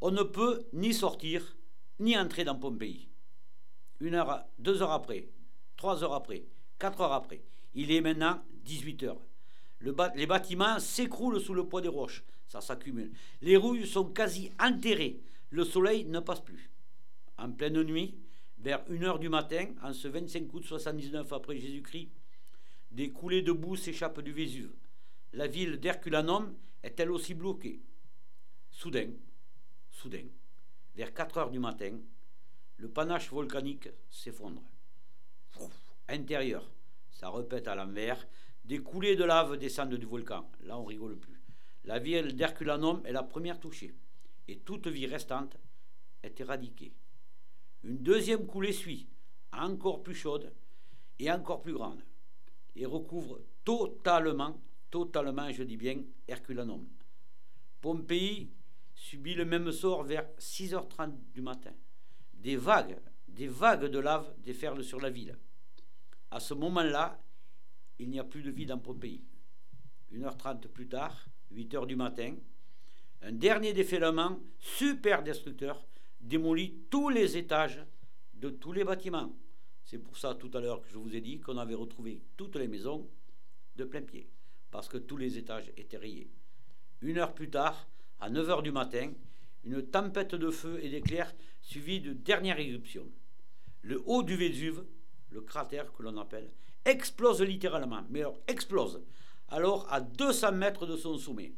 On 0.00 0.10
ne 0.10 0.22
peut 0.22 0.66
ni 0.72 0.92
sortir, 0.92 1.56
ni 2.00 2.18
entrer 2.18 2.44
dans 2.44 2.56
Pompéi. 2.56 3.08
Une 4.00 4.14
heure, 4.14 4.44
deux 4.58 4.82
heures 4.82 4.92
après, 4.92 5.28
trois 5.76 6.04
heures 6.04 6.12
après, 6.12 6.44
quatre 6.78 7.00
heures 7.00 7.14
après, 7.14 7.42
il 7.76 7.92
est 7.92 8.00
maintenant 8.00 8.42
18 8.64 9.02
heures. 9.04 9.20
les 10.16 10.26
bâtiments 10.26 10.80
s'écroulent 10.80 11.40
sous 11.40 11.54
le 11.54 11.68
poids 11.68 11.82
des 11.82 11.88
roches, 11.88 12.24
ça 12.48 12.60
s'accumule. 12.60 13.12
Les 13.42 13.56
rouilles 13.56 13.86
sont 13.86 14.06
quasi 14.06 14.50
enterrées, 14.58 15.20
le 15.50 15.64
soleil 15.64 16.06
ne 16.06 16.18
passe 16.20 16.40
plus. 16.40 16.70
En 17.38 17.52
pleine 17.52 17.82
nuit, 17.82 18.16
vers 18.58 18.82
1h 18.88 19.18
du 19.18 19.28
matin, 19.28 19.68
en 19.82 19.92
ce 19.92 20.08
25 20.08 20.52
août 20.54 20.64
79 20.64 21.32
après 21.32 21.58
Jésus-Christ, 21.58 22.08
des 22.90 23.10
coulées 23.10 23.42
de 23.42 23.52
boue 23.52 23.76
s'échappent 23.76 24.22
du 24.22 24.32
Vésuve. 24.32 24.72
La 25.34 25.46
ville 25.46 25.78
d'Herculanum 25.78 26.54
est 26.82 26.98
elle 26.98 27.10
aussi 27.10 27.34
bloquée. 27.34 27.82
Soudain, 28.70 29.10
soudain, 29.90 30.24
vers 30.94 31.12
4 31.12 31.38
heures 31.38 31.50
du 31.50 31.58
matin, 31.58 31.98
le 32.78 32.88
panache 32.88 33.30
volcanique 33.30 33.90
s'effondre. 34.10 34.62
Intérieur, 36.08 36.64
ça 37.16 37.30
répète 37.30 37.66
à 37.66 37.74
l'envers, 37.74 38.28
des 38.66 38.78
coulées 38.78 39.16
de 39.16 39.24
lave 39.24 39.56
descendent 39.56 39.94
du 39.94 40.04
volcan. 40.04 40.50
Là, 40.60 40.78
on 40.78 40.84
rigole 40.84 41.16
plus. 41.18 41.40
La 41.84 41.98
ville 41.98 42.36
d'Herculanum 42.36 43.00
est 43.06 43.12
la 43.12 43.22
première 43.22 43.58
touchée, 43.58 43.94
et 44.48 44.58
toute 44.58 44.86
vie 44.88 45.06
restante 45.06 45.56
est 46.22 46.38
éradiquée. 46.40 46.92
Une 47.84 47.98
deuxième 47.98 48.46
coulée 48.46 48.72
suit, 48.72 49.08
encore 49.50 50.02
plus 50.02 50.14
chaude 50.14 50.52
et 51.18 51.30
encore 51.30 51.62
plus 51.62 51.72
grande, 51.72 52.02
et 52.74 52.84
recouvre 52.84 53.40
totalement, 53.64 54.60
totalement, 54.90 55.50
je 55.50 55.62
dis 55.62 55.78
bien, 55.78 56.02
Herculanum. 56.28 56.86
Pompéi 57.80 58.50
subit 58.94 59.34
le 59.34 59.46
même 59.46 59.72
sort 59.72 60.02
vers 60.02 60.28
6h30 60.38 61.14
du 61.32 61.40
matin. 61.40 61.72
Des 62.34 62.56
vagues, 62.56 62.98
des 63.26 63.48
vagues 63.48 63.86
de 63.86 63.98
lave 63.98 64.34
déferlent 64.38 64.84
sur 64.84 65.00
la 65.00 65.08
ville. 65.08 65.38
À 66.36 66.40
ce 66.40 66.52
moment-là, 66.52 67.18
il 67.98 68.10
n'y 68.10 68.18
a 68.18 68.24
plus 68.24 68.42
de 68.42 68.50
vie 68.50 68.66
dans 68.66 68.76
Pompéi. 68.76 69.24
1h30 70.12 70.68
plus 70.68 70.86
tard, 70.86 71.30
8h 71.54 71.86
du 71.86 71.96
matin, 71.96 72.36
un 73.22 73.32
dernier 73.32 73.72
déferlement 73.72 74.38
super 74.58 75.22
destructeur 75.22 75.82
démolit 76.20 76.74
tous 76.90 77.08
les 77.08 77.38
étages 77.38 77.82
de 78.34 78.50
tous 78.50 78.72
les 78.72 78.84
bâtiments. 78.84 79.34
C'est 79.82 79.96
pour 79.98 80.18
ça 80.18 80.34
tout 80.34 80.50
à 80.52 80.60
l'heure 80.60 80.82
que 80.82 80.90
je 80.90 80.98
vous 80.98 81.16
ai 81.16 81.22
dit 81.22 81.40
qu'on 81.40 81.56
avait 81.56 81.74
retrouvé 81.74 82.20
toutes 82.36 82.56
les 82.56 82.68
maisons 82.68 83.08
de 83.76 83.84
plein 83.84 84.02
pied, 84.02 84.28
parce 84.70 84.90
que 84.90 84.98
tous 84.98 85.16
les 85.16 85.38
étages 85.38 85.72
étaient 85.78 85.96
rayés. 85.96 86.28
Une 87.00 87.16
heure 87.16 87.32
plus 87.32 87.48
tard, 87.48 87.88
à 88.20 88.28
9 88.28 88.50
heures 88.50 88.62
du 88.62 88.72
matin, 88.72 89.10
une 89.64 89.82
tempête 89.82 90.34
de 90.34 90.50
feu 90.50 90.80
et 90.82 90.90
d'éclairs 90.90 91.34
suivie 91.62 92.02
de 92.02 92.12
dernière 92.12 92.60
éruption. 92.60 93.10
Le 93.80 94.02
haut 94.04 94.22
du 94.22 94.36
Vésuve, 94.36 94.84
le 95.30 95.40
cratère 95.40 95.92
que 95.92 96.02
l'on 96.02 96.16
appelle, 96.18 96.50
explose 96.84 97.42
littéralement, 97.42 98.04
mais 98.10 98.20
alors 98.20 98.40
explose, 98.46 99.02
alors 99.48 99.92
à 99.92 100.00
200 100.00 100.52
mètres 100.52 100.86
de 100.86 100.96
son 100.96 101.18
sommet. 101.18 101.52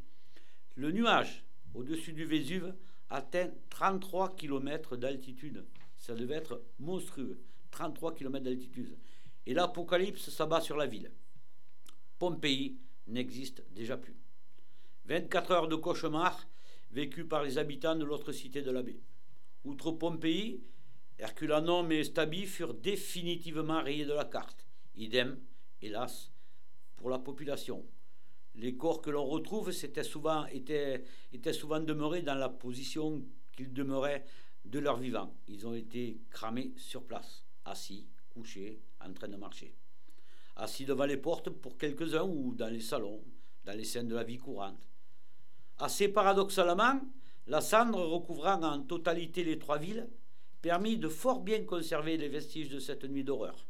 Le 0.74 0.90
nuage 0.90 1.44
au-dessus 1.74 2.12
du 2.12 2.24
Vésuve 2.24 2.74
atteint 3.10 3.50
33 3.70 4.36
km 4.36 4.96
d'altitude. 4.96 5.64
Ça 5.96 6.14
devait 6.14 6.36
être 6.36 6.62
monstrueux. 6.78 7.40
33 7.70 8.14
km 8.14 8.44
d'altitude. 8.44 8.96
Et 9.46 9.54
l'apocalypse 9.54 10.30
s'abat 10.30 10.60
sur 10.60 10.76
la 10.76 10.86
ville. 10.86 11.10
Pompéi 12.18 12.78
n'existe 13.06 13.62
déjà 13.72 13.96
plus. 13.96 14.16
24 15.06 15.50
heures 15.52 15.68
de 15.68 15.76
cauchemar 15.76 16.46
vécues 16.90 17.24
par 17.24 17.42
les 17.42 17.58
habitants 17.58 17.96
de 17.96 18.04
l'autre 18.04 18.32
cité 18.32 18.62
de 18.62 18.70
la 18.70 18.82
baie. 18.82 19.00
Outre 19.64 19.92
Pompéi, 19.92 20.62
Herculanum 21.18 21.90
et 21.92 22.04
Stabi 22.04 22.46
furent 22.46 22.74
définitivement 22.74 23.82
rayés 23.82 24.04
de 24.04 24.12
la 24.12 24.24
carte. 24.24 24.66
Idem, 24.96 25.38
hélas, 25.80 26.30
pour 26.96 27.10
la 27.10 27.18
population 27.18 27.84
les 28.58 28.76
corps 28.76 29.00
que 29.00 29.10
l'on 29.10 29.24
retrouve 29.24 29.70
étaient 29.70 30.02
souvent, 30.02 30.44
demeurés 31.80 32.22
dans 32.22 32.34
la 32.34 32.48
position 32.48 33.22
qu'ils 33.56 33.72
demeuraient 33.72 34.24
de 34.64 34.78
leur 34.78 34.96
vivant. 34.96 35.32
Ils 35.46 35.66
ont 35.66 35.74
été 35.74 36.20
cramés 36.30 36.72
sur 36.76 37.04
place, 37.04 37.44
assis, 37.64 38.06
couchés, 38.30 38.80
en 39.00 39.12
train 39.12 39.28
de 39.28 39.36
marcher. 39.36 39.74
Assis 40.56 40.84
devant 40.84 41.06
les 41.06 41.16
portes 41.16 41.50
pour 41.50 41.78
quelques-uns 41.78 42.24
ou 42.24 42.54
dans 42.54 42.68
les 42.68 42.80
salons, 42.80 43.22
dans 43.64 43.76
les 43.76 43.84
scènes 43.84 44.08
de 44.08 44.16
la 44.16 44.24
vie 44.24 44.38
courante. 44.38 44.88
Assez 45.78 46.08
paradoxalement, 46.08 47.00
la 47.46 47.60
cendre 47.60 48.00
recouvrant 48.04 48.60
en 48.62 48.82
totalité 48.82 49.44
les 49.44 49.58
trois 49.58 49.78
villes 49.78 50.08
permit 50.60 50.96
de 50.96 51.08
fort 51.08 51.40
bien 51.40 51.64
conserver 51.64 52.16
les 52.16 52.28
vestiges 52.28 52.68
de 52.68 52.78
cette 52.78 53.04
nuit 53.04 53.24
d'horreur. 53.24 53.66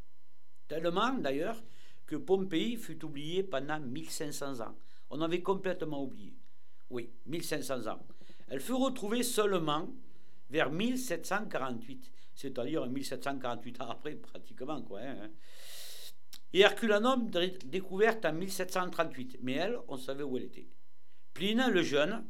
Tellement, 0.69 1.13
d'ailleurs, 1.15 1.63
que 2.07 2.17
Pompéi 2.17 2.77
fut 2.77 3.05
oublié 3.05 3.43
pendant 3.43 3.81
1500 3.81 4.61
ans. 4.61 4.77
On 5.11 5.21
avait 5.21 5.43
complètement 5.43 6.03
oublié. 6.03 6.35
Oui, 6.91 7.11
1500 7.27 7.87
ans. 7.87 8.01
Elle 8.49 8.61
fut 8.61 8.73
retrouvée 8.73 9.23
seulement 9.23 9.89
vers 10.51 10.71
1748, 10.71 12.11
c'est-à-dire 12.35 12.87
1748 12.87 13.81
ans 13.83 13.91
après, 13.91 14.15
pratiquement. 14.15 14.83
Quoi, 14.83 15.01
hein. 15.01 15.31
Et 16.55 16.61
Herculanum 16.61 17.31
découverte 17.67 18.25
en 18.25 18.33
1738, 18.33 19.39
mais 19.43 19.53
elle, 19.53 19.79
on 19.89 19.99
savait 19.99 20.23
où 20.23 20.37
elle 20.39 20.45
était. 20.45 20.69
Pline, 21.35 21.67
le 21.71 21.83
jeune, 21.83 22.25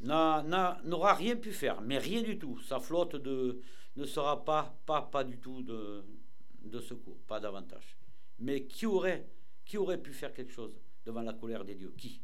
n'aura 0.00 1.14
rien 1.14 1.36
pu 1.36 1.52
faire, 1.52 1.82
mais 1.82 1.98
rien 1.98 2.22
du 2.22 2.38
tout. 2.38 2.58
Sa 2.60 2.80
flotte 2.80 3.16
de, 3.16 3.60
ne 3.96 4.04
sera 4.04 4.44
pas, 4.44 4.78
pas, 4.86 5.02
pas 5.02 5.24
du 5.24 5.38
tout 5.38 5.62
de, 5.62 6.80
secours, 6.80 7.18
pas 7.26 7.40
davantage. 7.40 7.96
Mais 8.38 8.64
qui 8.64 8.86
aurait, 8.86 9.26
qui 9.64 9.78
aurait 9.78 10.00
pu 10.00 10.12
faire 10.12 10.32
quelque 10.32 10.52
chose 10.52 10.72
devant 11.04 11.22
la 11.22 11.32
colère 11.32 11.64
des 11.64 11.74
dieux? 11.74 11.94
Qui? 11.96 12.22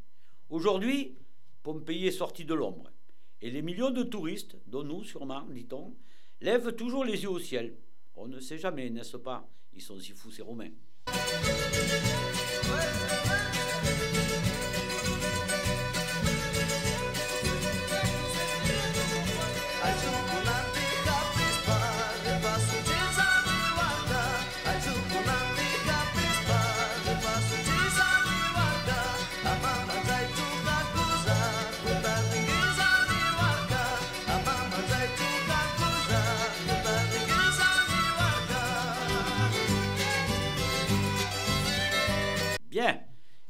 Aujourd'hui, 0.49 1.17
Pompéi 1.63 2.07
est 2.07 2.13
sorti 2.13 2.45
de 2.45 2.55
l'ombre. 2.55 2.91
Et 3.41 3.51
les 3.51 3.63
millions 3.63 3.91
de 3.91 4.03
touristes, 4.03 4.57
dont 4.67 4.83
nous 4.83 5.05
sûrement, 5.05 5.43
dit-on, 5.51 5.95
lèvent 6.41 6.75
toujours 6.75 7.05
les 7.05 7.23
yeux 7.23 7.31
au 7.31 7.39
ciel. 7.39 7.77
On 8.17 8.27
ne 8.27 8.41
sait 8.41 8.59
jamais, 8.59 8.91
n'est-ce 8.91 9.17
pas? 9.17 9.49
Ils 9.73 9.83
sont 9.83 9.99
si 9.99 10.13
fous, 10.13 10.31
ces 10.31 10.43
Romains. 10.43 10.71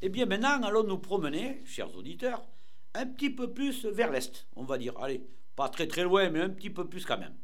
Eh 0.00 0.08
bien, 0.10 0.26
maintenant, 0.26 0.62
allons 0.62 0.84
nous 0.84 0.98
promener, 0.98 1.60
chers 1.64 1.94
auditeurs, 1.96 2.46
un 2.94 3.06
petit 3.06 3.30
peu 3.30 3.52
plus 3.52 3.84
vers 3.84 4.12
l'est, 4.12 4.46
on 4.54 4.64
va 4.64 4.78
dire. 4.78 4.96
Allez, 4.98 5.26
pas 5.56 5.68
très 5.68 5.88
très 5.88 6.04
loin, 6.04 6.30
mais 6.30 6.40
un 6.40 6.50
petit 6.50 6.70
peu 6.70 6.88
plus 6.88 7.04
quand 7.04 7.18
même. 7.18 7.34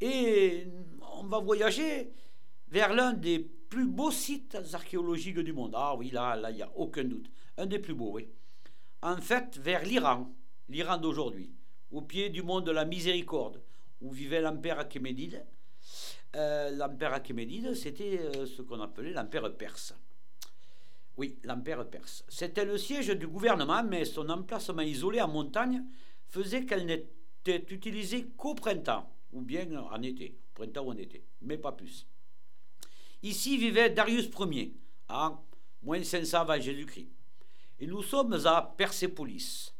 Et 0.00 0.66
on 1.16 1.24
va 1.24 1.40
voyager 1.40 2.12
vers 2.68 2.94
l'un 2.94 3.12
des 3.12 3.40
plus 3.40 3.86
beaux 3.86 4.12
sites 4.12 4.56
archéologiques 4.72 5.40
du 5.40 5.52
monde. 5.52 5.72
Ah 5.74 5.96
oui, 5.96 6.10
là, 6.10 6.36
là, 6.36 6.50
il 6.50 6.56
n'y 6.56 6.62
a 6.62 6.70
aucun 6.76 7.04
doute. 7.04 7.28
Un 7.56 7.66
des 7.66 7.80
plus 7.80 7.94
beaux, 7.94 8.12
oui. 8.12 8.28
En 9.02 9.16
fait, 9.16 9.58
vers 9.58 9.82
l'Iran, 9.84 10.32
l'Iran 10.68 10.98
d'aujourd'hui, 10.98 11.52
au 11.90 12.00
pied 12.02 12.28
du 12.30 12.42
mont 12.42 12.60
de 12.60 12.70
la 12.70 12.84
Miséricorde, 12.84 13.60
où 14.00 14.12
vivait 14.12 14.40
l'empereur 14.40 14.78
Achémédide. 14.78 15.44
Euh, 16.36 16.70
l'empereur 16.70 17.14
Achémédide, 17.14 17.74
c'était 17.74 18.20
euh, 18.20 18.46
ce 18.46 18.62
qu'on 18.62 18.80
appelait 18.80 19.12
l'empereur 19.12 19.56
perse. 19.56 19.94
Oui, 21.16 21.38
l'Empire 21.44 21.88
perse. 21.88 22.24
C'était 22.28 22.64
le 22.64 22.78
siège 22.78 23.08
du 23.08 23.26
gouvernement, 23.26 23.82
mais 23.84 24.04
son 24.04 24.28
emplacement 24.28 24.82
isolé 24.82 25.20
en 25.20 25.28
montagne 25.28 25.84
faisait 26.28 26.64
qu'elle 26.64 26.86
n'était 26.86 27.66
utilisée 27.74 28.28
qu'au 28.36 28.54
printemps, 28.54 29.10
ou 29.32 29.42
bien 29.42 29.70
en 29.76 30.02
été, 30.02 30.38
printemps 30.54 30.84
ou 30.84 30.90
en 30.90 30.96
été, 30.96 31.24
mais 31.42 31.58
pas 31.58 31.72
plus. 31.72 32.06
Ici 33.22 33.56
vivait 33.58 33.90
Darius 33.90 34.30
Ier, 34.38 34.74
en 35.08 35.38
moins 35.82 36.02
500 36.02 36.40
avant 36.40 36.60
Jésus-Christ. 36.60 37.10
Et 37.78 37.86
nous 37.86 38.02
sommes 38.02 38.34
à 38.46 38.74
Persépolis, 38.76 39.74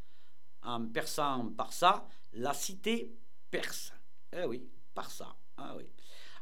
en 0.63 0.87
persan 0.87 1.51
par 1.51 1.73
ça, 1.73 2.07
la 2.35 2.55
cité 2.55 3.13
perse. 3.51 3.93
Eh 4.33 4.45
oui, 4.45 4.69
par 4.95 5.11
ça. 5.11 5.37
Ah 5.57 5.75
oui. 5.77 5.85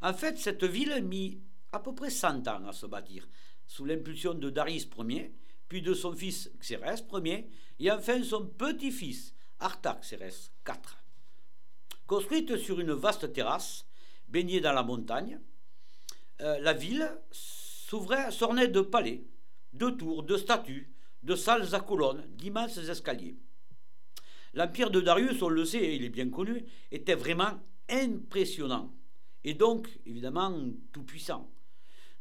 En 0.03 0.15
fait, 0.15 0.39
cette 0.39 0.65
ville 0.65 0.93
a 0.93 1.01
mis 1.01 1.41
à 1.73 1.79
peu 1.79 1.95
près 1.95 2.11
100 2.11 2.49
ans 2.49 2.67
à 2.67 2.73
se 2.73 2.87
bâtir, 2.87 3.29
sous 3.71 3.85
l'impulsion 3.85 4.35
de 4.35 4.51
Darius 4.51 4.89
Ier, 4.99 5.33
puis 5.69 5.81
de 5.81 5.95
son 5.95 6.13
fils 6.13 6.51
Xérès 6.59 7.05
Ier, 7.25 7.49
et 7.79 7.91
enfin 7.93 8.21
son 8.25 8.45
petit-fils 8.45 9.33
Artaxerxès 9.61 10.51
IV. 10.67 10.97
Construite 12.09 12.57
sur 12.57 12.81
une 12.81 12.91
vaste 12.91 13.33
terrasse, 13.33 13.87
baignée 14.27 14.61
dans 14.61 14.73
la 14.73 14.83
montagne, 14.83 15.39
euh, 16.41 16.59
la 16.59 16.73
ville 16.73 17.17
s'ornait 17.31 18.67
de 18.67 18.81
palais, 18.81 19.23
de 19.73 19.89
tours, 19.91 20.25
de 20.25 20.37
statues, 20.37 20.93
de 21.23 21.37
salles 21.37 21.73
à 21.73 21.79
colonnes, 21.79 22.27
d'immenses 22.31 22.79
escaliers. 22.79 23.37
L'empire 24.53 24.91
de 24.91 25.01
Darius, 25.01 25.41
on 25.43 25.49
le 25.49 25.65
sait, 25.65 25.95
il 25.95 26.05
est 26.05 26.09
bien 26.09 26.29
connu, 26.29 26.65
était 26.91 27.15
vraiment 27.15 27.61
impressionnant 27.89 28.93
et 29.45 29.55
donc 29.55 29.89
évidemment 30.07 30.61
tout 30.91 31.05
puissant. 31.05 31.49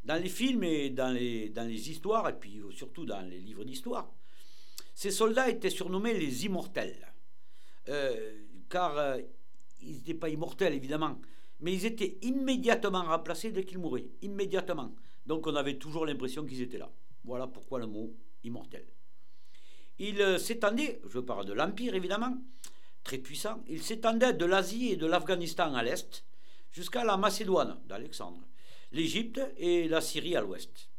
Dans 0.04 0.22
les 0.22 0.30
films 0.30 0.64
et 0.64 0.90
dans 0.90 1.14
les, 1.14 1.50
dans 1.50 1.68
les 1.68 1.90
histoires, 1.90 2.28
et 2.30 2.34
puis 2.34 2.62
surtout 2.72 3.06
dans 3.06 3.22
les 3.22 3.40
livres 3.40 3.64
d'histoire, 3.64 4.12
ces 5.00 5.12
soldats 5.12 5.50
étaient 5.50 5.70
surnommés 5.70 6.14
les 6.14 6.46
immortels, 6.46 7.08
euh, 7.88 8.34
car 8.70 8.98
euh, 8.98 9.18
ils 9.82 9.96
n'étaient 9.96 10.14
pas 10.14 10.30
immortels 10.30 10.74
évidemment, 10.74 11.20
mais 11.62 11.74
ils 11.74 11.86
étaient 11.86 12.18
immédiatement 12.22 13.04
remplacés 13.04 13.52
dès 13.52 13.64
qu'ils 13.64 13.78
mouraient, 13.78 14.08
immédiatement. 14.22 14.94
Donc 15.26 15.48
on 15.48 15.56
avait 15.56 15.78
toujours 15.78 16.06
l'impression 16.06 16.46
qu'ils 16.46 16.62
étaient 16.62 16.78
là. 16.78 16.92
Voilà 17.24 17.48
pourquoi 17.48 17.80
le 17.80 17.88
mot 17.88 18.14
immortel. 18.44 18.86
Il 20.00 20.22
euh, 20.22 20.38
s'étendait, 20.38 21.02
je 21.10 21.20
parle 21.20 21.46
de 21.46 21.54
l'Empire 21.54 21.96
évidemment, 21.96 22.38
très 23.04 23.18
puissant, 23.18 23.64
il 23.68 23.82
s'étendait 23.82 24.34
de 24.34 24.46
l'Asie 24.46 24.92
et 24.92 24.96
de 24.98 25.06
l'Afghanistan 25.06 25.74
à 25.76 25.84
l'est 25.84 26.26
jusqu'à 26.72 27.04
la 27.04 27.18
Macédoine 27.18 27.80
d'Alexandre, 27.86 28.42
l'Égypte 28.92 29.42
et 29.58 29.88
la 29.88 30.02
Syrie 30.02 30.36
à 30.36 30.42
l'ouest. 30.42 30.90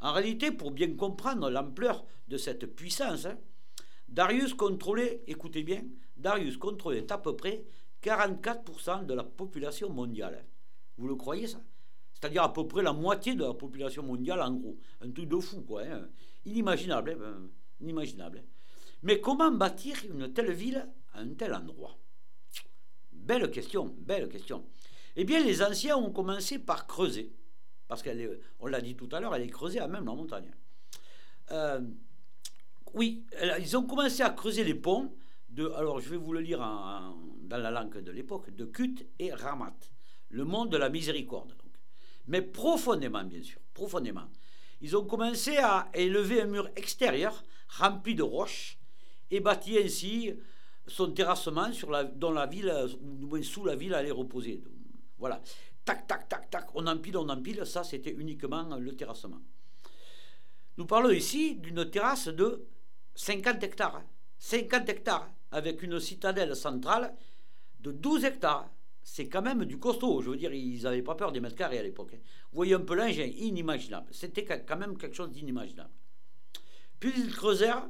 En 0.00 0.12
réalité, 0.12 0.50
pour 0.50 0.70
bien 0.70 0.94
comprendre 0.94 1.48
l'ampleur 1.50 2.04
de 2.28 2.36
cette 2.36 2.66
puissance, 2.66 3.26
hein, 3.26 3.38
Darius 4.08 4.54
contrôlait, 4.54 5.22
écoutez 5.26 5.62
bien, 5.62 5.84
Darius 6.16 6.56
contrôlait 6.56 7.10
à 7.10 7.18
peu 7.18 7.36
près 7.36 7.64
44% 8.02 9.06
de 9.06 9.14
la 9.14 9.24
population 9.24 9.90
mondiale. 9.90 10.44
Vous 10.98 11.08
le 11.08 11.14
croyez 11.14 11.46
ça? 11.46 11.62
C'est-à-dire 12.12 12.42
à 12.42 12.52
peu 12.52 12.66
près 12.66 12.82
la 12.82 12.92
moitié 12.92 13.34
de 13.34 13.44
la 13.44 13.54
population 13.54 14.02
mondiale 14.02 14.42
en 14.42 14.52
gros. 14.52 14.78
Un 15.00 15.10
truc 15.10 15.28
de 15.28 15.38
fou, 15.38 15.62
quoi. 15.62 15.82
Hein. 15.82 16.08
Inimaginable. 16.44 17.18
Hein. 17.20 17.48
Inimaginable. 17.80 18.44
Mais 19.02 19.20
comment 19.20 19.50
bâtir 19.50 19.96
une 20.08 20.32
telle 20.32 20.52
ville 20.52 20.88
à 21.14 21.20
un 21.20 21.34
tel 21.34 21.54
endroit? 21.54 21.98
Belle 23.12 23.50
question, 23.50 23.94
belle 23.98 24.28
question. 24.28 24.64
Eh 25.16 25.24
bien, 25.24 25.44
les 25.44 25.62
anciens 25.62 25.96
ont 25.96 26.10
commencé 26.10 26.58
par 26.58 26.86
creuser. 26.86 27.32
Parce 27.88 28.02
qu'on 28.02 28.66
l'a 28.66 28.80
dit 28.80 28.96
tout 28.96 29.08
à 29.12 29.20
l'heure, 29.20 29.34
elle 29.34 29.42
est 29.42 29.50
creusée 29.50 29.78
à 29.78 29.86
même 29.86 30.06
la 30.06 30.14
montagne. 30.14 30.50
Euh, 31.50 31.80
oui, 32.94 33.24
ils 33.58 33.76
ont 33.76 33.82
commencé 33.82 34.22
à 34.22 34.30
creuser 34.30 34.64
les 34.64 34.74
ponts 34.74 35.12
de, 35.50 35.68
alors 35.70 36.00
je 36.00 36.08
vais 36.08 36.16
vous 36.16 36.32
le 36.32 36.40
lire 36.40 36.60
dans 36.60 37.58
la 37.58 37.70
langue 37.70 37.98
de 37.98 38.10
l'époque, 38.10 38.54
de 38.54 38.64
Kut 38.64 39.06
et 39.18 39.32
Ramat, 39.32 39.76
le 40.30 40.44
monde 40.44 40.70
de 40.70 40.78
la 40.78 40.88
miséricorde. 40.88 41.50
Donc. 41.50 41.72
Mais 42.26 42.40
profondément, 42.40 43.24
bien 43.24 43.42
sûr, 43.42 43.60
profondément. 43.74 44.28
Ils 44.80 44.96
ont 44.96 45.04
commencé 45.04 45.58
à 45.58 45.90
élever 45.94 46.42
un 46.42 46.46
mur 46.46 46.68
extérieur 46.76 47.44
rempli 47.68 48.14
de 48.14 48.22
roches 48.22 48.78
et 49.30 49.40
bâti 49.40 49.78
ainsi 49.78 50.32
son 50.86 51.12
terrassement 51.12 51.72
sur 51.72 51.90
la, 51.90 52.04
dont 52.04 52.32
la 52.32 52.46
ville, 52.46 52.72
ou 53.00 53.42
sous 53.42 53.64
la 53.64 53.76
ville 53.76 53.94
allait 53.94 54.10
reposer. 54.10 54.62
Voilà. 55.22 55.40
Tac, 55.84 56.08
tac, 56.08 56.28
tac, 56.28 56.50
tac, 56.50 56.66
on 56.74 56.84
empile, 56.84 57.16
on 57.16 57.28
empile, 57.28 57.64
ça 57.64 57.84
c'était 57.84 58.10
uniquement 58.10 58.76
le 58.76 58.96
terrassement. 58.96 59.40
Nous 60.76 60.84
parlons 60.84 61.10
ici 61.10 61.54
d'une 61.54 61.88
terrasse 61.88 62.26
de 62.26 62.66
50 63.14 63.62
hectares. 63.62 64.02
50 64.38 64.88
hectares, 64.88 65.30
avec 65.52 65.80
une 65.84 66.00
citadelle 66.00 66.56
centrale 66.56 67.14
de 67.78 67.92
12 67.92 68.24
hectares. 68.24 68.68
C'est 69.04 69.28
quand 69.28 69.42
même 69.42 69.64
du 69.64 69.78
costaud. 69.78 70.22
Je 70.22 70.30
veux 70.30 70.36
dire, 70.36 70.52
ils 70.52 70.82
n'avaient 70.82 71.02
pas 71.02 71.14
peur 71.14 71.30
des 71.30 71.38
mètres 71.38 71.54
carrés 71.54 71.78
à 71.78 71.84
l'époque. 71.84 72.14
Hein. 72.14 72.20
Vous 72.50 72.56
voyez 72.56 72.74
un 72.74 72.80
peu 72.80 72.96
l'engin, 72.96 73.30
inimaginable. 73.36 74.08
C'était 74.10 74.44
quand 74.44 74.76
même 74.76 74.98
quelque 74.98 75.14
chose 75.14 75.30
d'inimaginable. 75.30 75.92
Puis 76.98 77.12
ils 77.16 77.32
creusèrent 77.32 77.88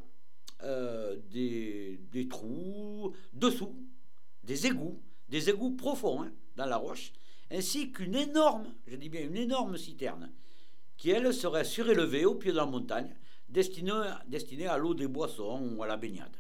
euh, 0.65 1.17
des, 1.31 2.29
trous 2.29 3.15
dessous, 3.33 3.75
des 4.45 4.67
égouts, 4.67 5.03
des 5.31 5.49
égouts 5.49 5.77
profonds 5.77 6.25
hein, 6.25 6.33
dans 6.57 6.67
la 6.67 6.77
roche, 6.77 7.13
ainsi 7.53 7.93
qu'une 7.93 8.15
énorme, 8.15 8.75
je 8.87 8.97
dis 8.97 9.09
bien 9.09 9.23
une 9.23 9.37
énorme 9.37 9.77
citerne, 9.77 10.33
qui 10.97 11.11
elle 11.11 11.33
serait 11.35 11.65
surélevée 11.65 12.25
au 12.25 12.35
pied 12.35 12.51
de 12.51 12.57
la 12.57 12.67
montagne, 12.67 13.15
destinée, 13.49 14.67
à 14.67 14.79
l'eau 14.79 14.95
des 14.95 15.07
boissons 15.07 15.75
ou 15.77 15.83
à 15.83 15.87
la 15.87 15.97
baignade. 15.97 16.37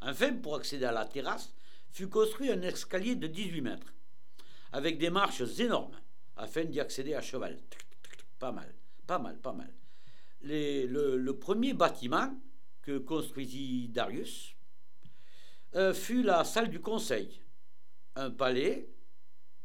Enfin, 0.00 0.34
pour 0.34 0.56
accéder 0.56 0.86
à 0.86 0.92
la 0.92 1.04
terrasse, 1.04 1.52
fut 1.90 2.08
construit 2.08 2.50
un 2.50 2.62
escalier 2.62 3.14
de 3.14 3.26
18 3.26 3.60
mètres, 3.60 3.92
avec 4.72 4.98
des 4.98 5.10
marches 5.10 5.42
énormes, 5.58 6.00
afin 6.36 6.64
d'y 6.64 6.80
accéder 6.80 7.14
à 7.14 7.20
cheval. 7.20 7.58
Pas 8.38 8.52
mal, 8.52 8.74
pas 9.06 9.18
mal, 9.18 9.38
pas 9.38 9.52
mal. 9.52 9.70
le, 10.42 11.30
premier 11.32 11.74
bâtiment 11.74 12.34
que 12.80 12.98
construisit 12.98 13.88
Darius 13.88 14.56
euh, 15.74 15.92
fut 15.92 16.22
la 16.22 16.44
salle 16.44 16.70
du 16.70 16.80
conseil, 16.80 17.40
un 18.16 18.30
palais 18.30 18.88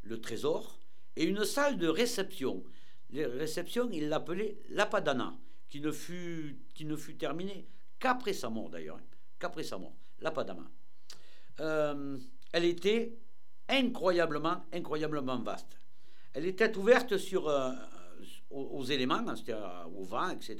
le 0.08 0.20
trésor, 0.20 0.80
et 1.16 1.26
une 1.26 1.44
salle 1.46 1.78
de 1.78 1.88
réception. 1.88 2.64
Les 3.10 3.26
réceptions, 3.26 3.90
il 3.92 4.10
l'appelait 4.10 4.58
l'apadana, 4.70 5.38
qui 5.70 5.82
ne 5.82 5.92
fut, 5.92 6.60
qui 6.74 6.86
ne 6.86 6.96
fut 6.96 7.16
terminée 7.16 7.68
qu'après 8.00 8.34
sa 8.34 8.50
mort 8.50 8.70
d'ailleurs, 8.70 9.00
qu'après 9.40 9.64
sa 9.64 9.78
mort, 9.78 9.96
l'apadana. 10.20 10.64
Euh, 11.60 12.18
elle 12.54 12.66
était 12.66 13.18
incroyablement, 13.68 14.64
incroyablement 14.72 15.40
vaste. 15.40 15.80
Elle 16.34 16.46
était 16.46 16.78
ouverte 16.78 17.18
sur, 17.18 17.48
euh, 17.48 17.72
aux, 18.50 18.84
éléments, 18.84 19.24
au 19.96 20.04
vent, 20.04 20.30
etc., 20.30 20.58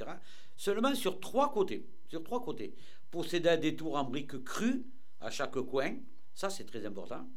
seulement 0.56 0.96
sur 0.96 1.20
trois 1.20 1.52
côtés. 1.52 1.86
Sur 2.10 2.24
trois 2.24 2.42
côtés. 2.42 2.74
Possédait 3.12 3.58
des 3.58 3.76
tours 3.76 3.96
en 3.96 4.04
briques 4.04 4.44
crues 4.44 4.86
à 5.22 5.30
chaque 5.30 5.60
coin, 5.62 5.96
ça 6.34 6.50
c'est 6.50 6.66
très 6.66 6.86
important 6.86 7.28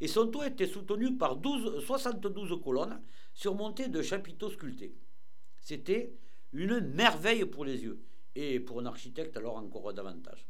et 0.00 0.08
son 0.08 0.28
toit 0.28 0.46
était 0.46 0.66
soutenu 0.66 1.16
par 1.16 1.36
12, 1.36 1.84
72 1.84 2.60
colonnes 2.62 3.00
surmontées 3.34 3.88
de 3.88 4.02
chapiteaux 4.02 4.50
sculptés. 4.50 4.94
C'était 5.60 6.14
une 6.52 6.80
merveille 6.80 7.44
pour 7.44 7.64
les 7.64 7.82
yeux, 7.82 8.02
et 8.34 8.60
pour 8.60 8.80
un 8.80 8.86
architecte 8.86 9.36
alors 9.36 9.56
encore 9.56 9.92
davantage. 9.92 10.46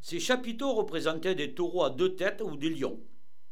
Ces 0.00 0.20
chapiteaux 0.20 0.74
représentaient 0.74 1.34
des 1.34 1.54
taureaux 1.54 1.84
à 1.84 1.90
deux 1.90 2.14
têtes 2.14 2.42
ou 2.42 2.56
des 2.56 2.70
lions. 2.70 3.00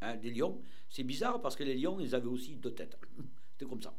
Hein, 0.00 0.16
des 0.16 0.30
lions, 0.30 0.62
c'est 0.88 1.02
bizarre 1.02 1.40
parce 1.40 1.56
que 1.56 1.64
les 1.64 1.74
lions, 1.74 1.98
ils 2.00 2.14
avaient 2.14 2.28
aussi 2.28 2.54
deux 2.56 2.72
têtes. 2.72 2.96
C'était 3.52 3.68
comme 3.68 3.82
ça. 3.82 3.94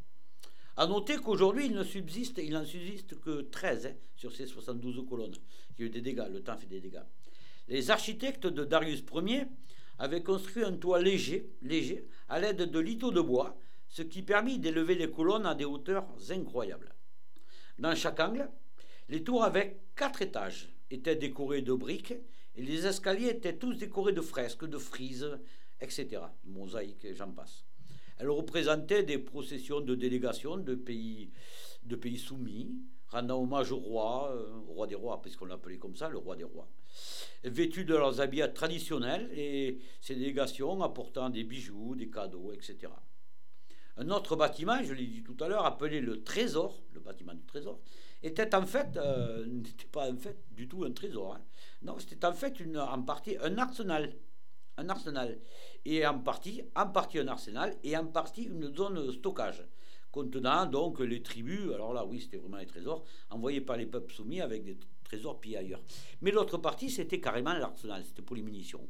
À 0.78 0.88
noter 0.88 1.18
qu'aujourd'hui, 1.18 1.68
il 1.68 1.84
subsiste, 1.84 2.40
n'en 2.50 2.64
subsiste 2.64 3.20
que 3.20 3.42
13 3.42 3.86
hein, 3.88 3.94
sur 4.16 4.34
ces 4.34 4.48
72 4.48 5.06
colonnes. 5.08 5.36
Il 5.78 5.82
y 5.82 5.84
a 5.84 5.88
eu 5.88 5.90
des 5.90 6.02
dégâts, 6.02 6.28
le 6.32 6.42
temps 6.42 6.58
fait 6.58 6.68
des 6.68 6.80
dégâts. 6.80 7.04
Les 7.68 7.92
architectes 7.92 8.48
de 8.48 8.64
Darius 8.64 9.04
Ier 9.14 9.44
avait 10.00 10.24
construit 10.24 10.64
un 10.64 10.74
toit 10.74 11.02
léger, 11.02 11.50
léger 11.62 12.08
à 12.30 12.40
l'aide 12.40 12.64
de 12.64 12.80
lithos 12.80 13.12
de 13.12 13.22
bois, 13.22 13.58
ce 13.90 14.02
qui 14.02 14.22
permit 14.22 14.58
d'élever 14.58 14.96
les 14.96 15.12
colonnes 15.12 15.46
à 15.46 15.56
des 15.56 15.66
hauteurs 15.66 16.08
incroyables. 16.30 16.96
Dans 17.78 17.96
chaque 17.96 18.20
angle, 18.20 18.50
les 19.10 19.24
tours 19.24 19.44
avec 19.44 19.80
quatre 19.96 20.22
étages 20.22 20.70
étaient 20.90 21.16
décorés 21.16 21.62
de 21.62 21.74
briques 21.74 22.14
et 22.56 22.62
les 22.62 22.86
escaliers 22.86 23.30
étaient 23.30 23.58
tous 23.58 23.74
décorés 23.74 24.14
de 24.14 24.22
fresques, 24.22 24.66
de 24.66 24.78
frises, 24.78 25.38
etc. 25.82 26.22
Mosaïques, 26.46 27.08
j'en 27.14 27.32
passe. 27.32 27.66
Elles 28.18 28.30
représentaient 28.30 29.04
des 29.04 29.18
processions 29.18 29.82
de 29.82 29.96
délégations 29.96 30.58
de 30.58 30.76
pays, 30.76 31.32
de 31.84 31.96
pays 31.96 32.18
soumis, 32.18 32.76
rendant 33.10 33.42
hommage 33.42 33.72
au 33.72 33.78
roi, 33.78 34.32
euh, 34.34 34.54
au 34.68 34.74
roi 34.74 34.88
des 34.88 34.96
rois, 34.96 35.22
puisqu'on 35.22 35.46
l'appelait 35.46 35.78
comme 35.78 35.96
ça, 35.96 36.10
le 36.10 36.18
roi 36.18 36.36
des 36.36 36.44
rois 36.44 36.68
vêtus 37.44 37.86
de 37.86 37.96
leurs 37.96 38.20
habits 38.22 38.42
traditionnels 38.54 39.30
et 39.34 39.80
ces 40.02 40.16
délégations 40.16 40.82
apportant 40.82 41.30
des 41.30 41.44
bijoux, 41.44 41.96
des 41.96 42.10
cadeaux, 42.10 42.52
etc. 42.52 42.92
Un 43.98 44.10
autre 44.10 44.36
bâtiment, 44.36 44.82
je 44.84 44.94
l'ai 44.94 45.08
dit 45.08 45.24
tout 45.24 45.38
à 45.40 45.48
l'heure, 45.48 45.66
appelé 45.66 46.02
le 46.02 46.24
Trésor, 46.24 46.84
le 46.94 47.00
bâtiment 47.00 47.34
du 47.34 47.46
Trésor, 47.46 47.80
était 48.24 48.54
en 48.56 48.66
fait, 48.66 48.98
euh, 48.98 49.46
n'était 49.48 49.86
pas 49.86 50.12
en 50.12 50.18
fait 50.18 50.38
du 50.52 50.68
tout 50.68 50.84
un 50.84 50.92
trésor. 50.92 51.36
Hein. 51.36 51.42
Non, 51.82 51.98
c'était 52.00 52.26
en 52.26 52.34
fait 52.34 52.60
une, 52.60 52.78
en 52.78 53.02
partie 53.02 53.38
un 53.42 53.58
arsenal. 53.58 54.14
Un 54.78 54.90
arsenal. 54.90 55.40
Et 55.84 56.06
en 56.06 56.20
partie, 56.20 56.62
en 56.76 56.88
partie 56.88 57.20
un 57.20 57.28
arsenal 57.28 57.76
et 57.84 57.98
en 57.98 58.06
partie 58.06 58.44
une 58.44 58.74
zone 58.74 59.06
de 59.06 59.12
stockage 59.12 59.66
contenant 60.12 60.66
donc 60.66 61.00
les 61.00 61.22
tribus, 61.22 61.72
alors 61.74 61.94
là 61.94 62.06
oui 62.06 62.22
c'était 62.22 62.38
vraiment 62.38 62.58
les 62.58 62.66
trésors, 62.66 63.04
envoyés 63.30 63.62
par 63.62 63.78
les 63.78 63.86
peuples 63.86 64.14
soumis 64.14 64.42
avec 64.42 64.64
des 64.64 64.78
trésors 65.04 65.40
pillés 65.40 65.58
ailleurs. 65.58 65.82
Mais 66.22 66.32
l'autre 66.32 66.58
partie 66.58 66.90
c'était 66.90 67.20
carrément 67.20 67.54
l'arsenal, 67.54 68.04
c'était 68.06 68.22
pour 68.22 68.36
les 68.36 68.42
munitions. 68.42 68.88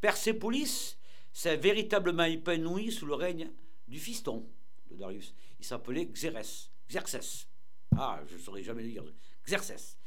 Persépolis 0.00 0.96
s'est 1.32 1.56
véritablement 1.56 2.24
épanoui 2.24 2.92
sous 2.92 3.06
le 3.06 3.14
règne 3.14 3.50
du 3.86 3.98
fiston 3.98 4.46
de 4.90 4.96
Darius. 4.96 5.34
Il 5.58 5.64
s'appelait 5.64 6.06
Xerxes. 6.06 6.70
Xerxes. 6.88 7.48
Ah, 7.96 8.20
je 8.28 8.34
ne 8.34 8.40
saurais 8.40 8.62
jamais 8.62 8.82
le 8.82 8.90
dire. 8.90 9.04
Xerxes. 9.44 9.98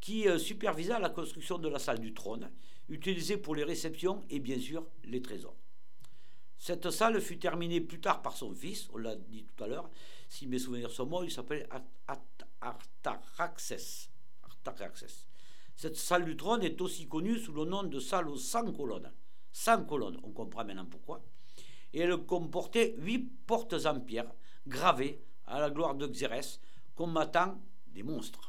Qui 0.00 0.28
euh, 0.28 0.38
supervisa 0.38 0.98
la 0.98 1.10
construction 1.10 1.58
de 1.58 1.68
la 1.68 1.78
salle 1.78 2.00
du 2.00 2.12
trône, 2.12 2.50
utilisée 2.88 3.36
pour 3.36 3.54
les 3.54 3.64
réceptions 3.64 4.22
et 4.28 4.40
bien 4.40 4.58
sûr 4.58 4.86
les 5.04 5.22
trésors. 5.22 5.56
Cette 6.58 6.90
salle 6.90 7.20
fut 7.20 7.38
terminée 7.38 7.80
plus 7.80 8.00
tard 8.00 8.22
par 8.22 8.36
son 8.36 8.54
fils, 8.54 8.88
on 8.92 8.98
l'a 8.98 9.16
dit 9.16 9.44
tout 9.44 9.64
à 9.64 9.66
l'heure, 9.66 9.90
si 10.28 10.46
mes 10.46 10.58
souvenirs 10.58 10.90
sont 10.90 11.06
bons, 11.06 11.22
il 11.22 11.30
s'appelait 11.30 11.68
Artaxerxès. 12.60 14.08
Cette 15.76 15.96
salle 15.96 16.24
du 16.24 16.36
trône 16.36 16.62
est 16.62 16.80
aussi 16.80 17.06
connue 17.08 17.38
sous 17.38 17.52
le 17.52 17.64
nom 17.64 17.82
de 17.82 18.00
salle 18.00 18.28
aux 18.28 18.36
100 18.36 18.72
colonnes. 18.72 19.12
100 19.52 19.84
colonnes, 19.84 20.18
on 20.22 20.30
comprend 20.30 20.64
maintenant 20.64 20.86
pourquoi. 20.86 21.22
Et 21.92 22.00
elle 22.00 22.16
comportait 22.18 22.94
huit 22.98 23.30
portes 23.46 23.74
en 23.86 24.00
pierre 24.00 24.32
gravées 24.66 25.22
à 25.46 25.60
la 25.60 25.70
gloire 25.70 25.94
de 25.94 26.06
Xérès, 26.06 26.60
combattant 26.94 27.60
des 27.86 28.02
monstres. 28.02 28.48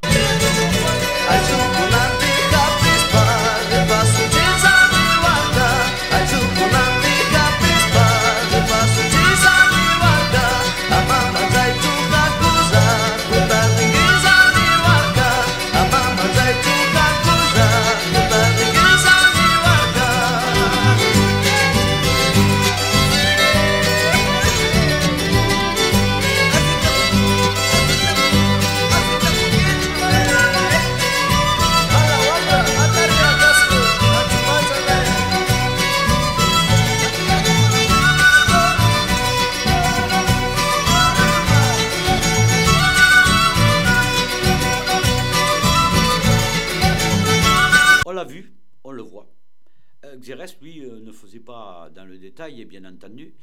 Bien 52.79 52.89
entendu, 52.89 53.33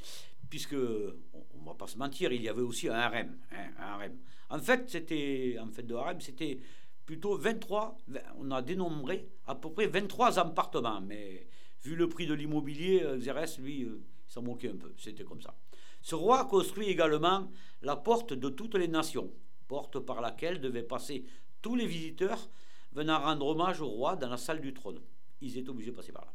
puisque, 0.51 0.75
on 0.75 1.61
ne 1.61 1.67
va 1.67 1.75
pas 1.75 1.87
se 1.87 1.97
mentir, 1.97 2.33
il 2.33 2.43
y 2.43 2.49
avait 2.49 2.63
aussi 2.63 2.89
un 2.89 2.95
harem. 2.95 3.39
Hein, 3.53 3.71
un. 3.79 4.57
En 4.57 4.59
fait, 4.59 4.91
c'était, 4.91 5.57
en 5.61 5.71
fait, 5.71 5.85
de 5.85 5.95
harem, 5.95 6.21
c'était 6.21 6.59
plutôt 7.07 7.37
23, 7.37 7.99
on 8.39 8.51
a 8.51 8.63
dénombré 8.63 9.29
à 9.47 9.55
peu 9.55 9.71
près 9.73 9.87
23 9.87 10.39
appartements, 10.39 11.01
mais 11.01 11.47
vu 11.83 11.97
le 11.97 12.09
prix 12.09 12.27
de 12.27 12.35
l'immobilier, 12.35 13.03
euh, 13.03 13.19
Xérès, 13.19 13.59
lui, 13.59 13.85
euh, 13.85 14.03
s'en 14.27 14.43
moquait 14.43 14.71
un 14.71 14.77
peu, 14.77 14.95
c'était 14.99 15.25
comme 15.25 15.41
ça. 15.41 15.55
Ce 16.01 16.15
roi 16.15 16.45
construit 16.45 16.89
également 16.89 17.51
la 17.83 17.97
porte 17.97 18.33
de 18.35 18.49
toutes 18.49 18.75
les 18.75 18.89
nations, 18.89 19.33
porte 19.69 19.99
par 20.01 20.21
laquelle 20.21 20.61
devaient 20.61 20.83
passer 20.83 21.25
tous 21.61 21.77
les 21.77 21.87
visiteurs 21.87 22.51
venant 22.93 23.21
rendre 23.21 23.47
hommage 23.47 23.81
au 23.81 23.89
roi 23.89 24.17
dans 24.17 24.29
la 24.29 24.37
salle 24.37 24.61
du 24.61 24.75
trône. 24.75 25.01
Ils 25.41 25.57
étaient 25.59 25.71
obligés 25.71 25.91
de 25.91 25.97
passer 25.97 26.13
par 26.13 26.25
là. 26.25 26.33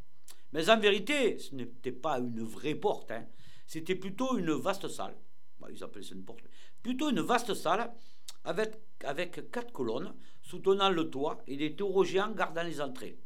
Mais 0.53 0.69
en 0.69 0.79
vérité, 0.79 1.37
ce 1.39 1.55
n'était 1.55 1.91
pas 1.91 2.19
une 2.19 2.43
vraie 2.43 2.75
porte. 2.75 3.11
Hein. 3.11 3.25
C'était 3.65 3.95
plutôt 3.95 4.37
une 4.37 4.51
vaste 4.51 4.87
salle. 4.87 5.15
ils 5.69 5.83
appelaient 5.83 6.03
ça 6.03 6.15
une 6.15 6.23
porte. 6.23 6.43
Plutôt 6.81 7.09
une 7.09 7.21
vaste 7.21 7.53
salle 7.53 7.91
avec, 8.43 9.51
quatre 9.51 9.73
colonnes 9.73 10.13
soutenant 10.41 10.89
le 10.89 11.09
toit 11.09 11.43
et 11.47 11.57
des 11.57 11.75
taureaux 11.75 12.05
gardant 12.05 12.63
les 12.63 12.79
entrées. 12.79 13.17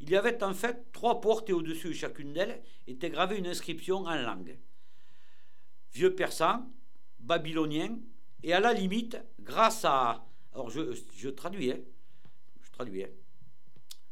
Il 0.00 0.10
y 0.10 0.16
avait 0.16 0.42
en 0.42 0.54
fait 0.54 0.90
trois 0.92 1.20
portes 1.20 1.50
et 1.50 1.52
au-dessus 1.52 1.88
de 1.88 1.92
chacune 1.92 2.32
d'elles 2.32 2.62
était 2.86 3.10
gravée 3.10 3.36
une 3.38 3.46
inscription 3.46 4.04
en 4.04 4.14
langue. 4.14 4.58
Vieux 5.92 6.14
persan, 6.14 6.66
babylonien, 7.20 7.98
et 8.42 8.52
à 8.52 8.60
la 8.60 8.72
limite, 8.72 9.16
grâce 9.40 9.84
à. 9.84 10.26
Alors 10.52 10.70
je, 10.70 10.94
je 11.16 11.28
traduis, 11.28 11.72
hein, 11.72 11.78
je 12.60 12.70
traduis, 12.72 13.04
hein. 13.04 13.08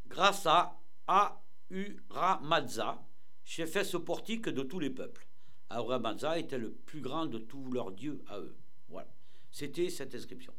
grâce 0.07 0.47
à 0.47 1.42
A 1.73 1.75
Ura-Mazza, 1.75 3.03
chefesse 3.45 3.97
portique 4.05 4.49
de 4.49 4.63
tous 4.63 4.79
les 4.79 4.91
peuples. 4.91 5.27
Ahura 5.71 6.39
était 6.39 6.59
le 6.59 6.71
plus 6.71 7.01
grand 7.01 7.25
de 7.25 7.39
tous 7.39 7.73
leurs 7.73 7.93
dieux 7.93 8.23
à 8.29 8.39
eux. 8.39 8.55
Voilà. 8.89 9.09
C'était 9.51 9.89
cette 9.89 10.15
inscription. 10.15 10.53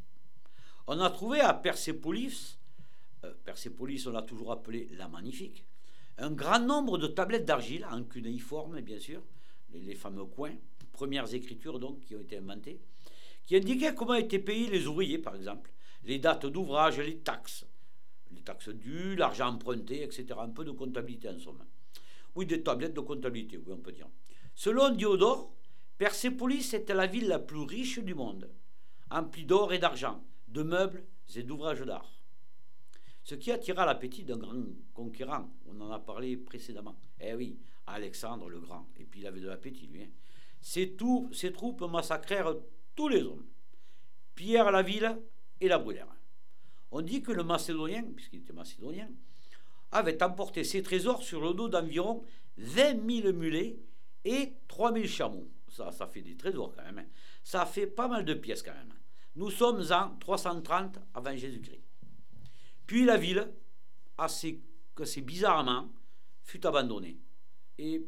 On 0.88 0.99
a 0.99 1.10
trouvé 1.12 1.39
à 1.39 1.54
Persépolis, 1.54 2.58
euh, 3.23 3.34
Persépolis 3.45 4.08
on 4.08 4.12
l'a 4.12 4.23
toujours 4.23 4.52
appelé 4.52 4.89
la 4.93 5.08
magnifique, 5.08 5.65
un 6.17 6.32
grand 6.32 6.60
nombre 6.60 6.97
de 6.97 7.08
tablettes 7.08 7.45
d'argile 7.45 7.86
en 7.86 8.04
cunéiforme, 8.04 8.82
bien 8.82 8.99
sûr, 8.99 9.21
les, 9.71 9.82
les, 9.82 9.95
fameux 9.95 10.26
coins, 10.26 10.56
premières 10.91 11.34
écritures 11.34 11.80
donc 11.80 12.02
qui 12.02 12.15
ont 12.15 12.21
été 12.21 12.38
inventées, 12.38 12.82
qui 13.45 13.56
indiquaient 13.56 13.95
comment 13.95 14.15
étaient 14.15 14.39
payés 14.39 14.69
les 14.69 14.88
ouvriers, 14.88 15.19
par 15.19 15.36
exemple, 15.36 15.71
les 16.04 16.19
dates 16.19 16.45
d'ouvrage, 16.47 16.99
les 16.99 17.19
taxes, 17.19 17.65
les 18.36 18.41
taxes 18.41 18.69
dues, 18.69 19.15
l'argent 19.15 19.48
emprunté, 19.48 20.04
etc. 20.04 20.26
Un 20.39 20.50
peu 20.50 20.63
de 20.63 20.72
comptabilité 20.72 21.30
en 21.30 21.39
somme. 21.39 21.63
Oui, 22.36 22.46
des 22.46 22.63
tablettes 22.63 22.93
de 22.93 23.00
comptabilité, 23.02 23.58
oui, 23.58 23.72
on 23.72 23.78
peut 23.78 23.91
dire. 23.91 24.08
Selon 24.56 24.89
Diodore, 24.89 25.54
Persépolis 25.98 26.74
était 26.74 26.93
la 26.93 27.08
ville 27.08 27.28
la 27.28 27.39
plus 27.39 27.62
riche 27.62 28.00
du 28.00 28.15
monde, 28.15 28.50
emplie 29.12 29.46
d'or 29.46 29.74
et 29.74 29.80
d'argent, 29.80 30.24
de 30.48 30.63
meubles 30.63 31.06
et 31.36 31.43
d'ouvrages 31.43 31.82
d'art. 31.82 32.12
Ce 33.24 33.36
qui 33.36 33.52
attira 33.52 33.86
l'appétit 33.86 34.26
d'un 34.26 34.38
grand 34.38 34.65
conquérant, 34.93 35.50
on 35.67 35.80
en 35.80 35.91
a 35.91 36.00
parlé 36.00 36.36
précédemment. 36.36 36.98
Eh 37.22 37.34
oui, 37.36 37.58
Alexandre 37.88 38.50
le 38.50 38.60
Grand, 38.60 38.88
et 38.98 39.06
puis 39.06 39.22
il 39.22 39.28
avait 39.28 39.39
de 39.39 39.48
l'appétit, 39.48 39.88
lui. 39.88 40.04
Hein. 40.04 40.10
Ses, 40.62 40.96
troupes 41.54 41.82
massacrèrent 41.82 42.56
tous 42.96 43.08
les 43.08 43.22
hommes, 43.22 43.46
pillèrent 44.36 44.72
la 44.72 44.82
ville 44.82 45.19
et 45.62 45.67
la 45.67 45.78
brûlèrent. 45.78 46.15
On 46.95 47.01
dit 47.01 47.23
que 47.23 47.32
le 47.32 47.43
Macédonien, 47.43 48.03
puisqu'il 48.15 48.41
était 48.41 48.53
macédonien, 48.53 49.10
avait 49.91 50.21
emporté 50.21 50.63
ses 50.63 50.84
trésors 50.84 51.23
sur 51.23 51.41
le 51.41 51.56
dos 51.56 51.67
d'environ 51.67 52.23
20 52.58 53.23
000 53.23 53.34
mulets 53.34 53.79
et 54.23 54.53
3 54.67 54.93
000 54.93 55.08
chameaux. 55.08 55.49
Ça, 55.69 55.91
ça 55.91 56.06
fait 56.06 56.21
des 56.21 56.38
trésors 56.38 56.71
quand 56.75 56.84
même. 56.84 56.99
Hein. 56.99 57.08
Ça 57.43 57.65
fait 57.65 57.88
pas 57.88 58.08
mal 58.08 58.25
de 58.25 58.36
pièces 58.36 58.62
quand 58.62 58.75
même. 58.75 58.93
Nous 59.36 59.49
sommes 59.49 59.84
en 59.91 60.15
330 60.19 60.99
avant 61.15 61.36
Jésus-Christ. 61.36 61.82
Puis 62.86 63.06
la 63.06 63.17
ville, 63.17 63.51
assez, 64.19 64.62
assez 65.01 65.21
bizarrement, 65.21 65.89
fut 66.43 66.63
abandonnée. 66.63 67.17
Et 67.79 68.06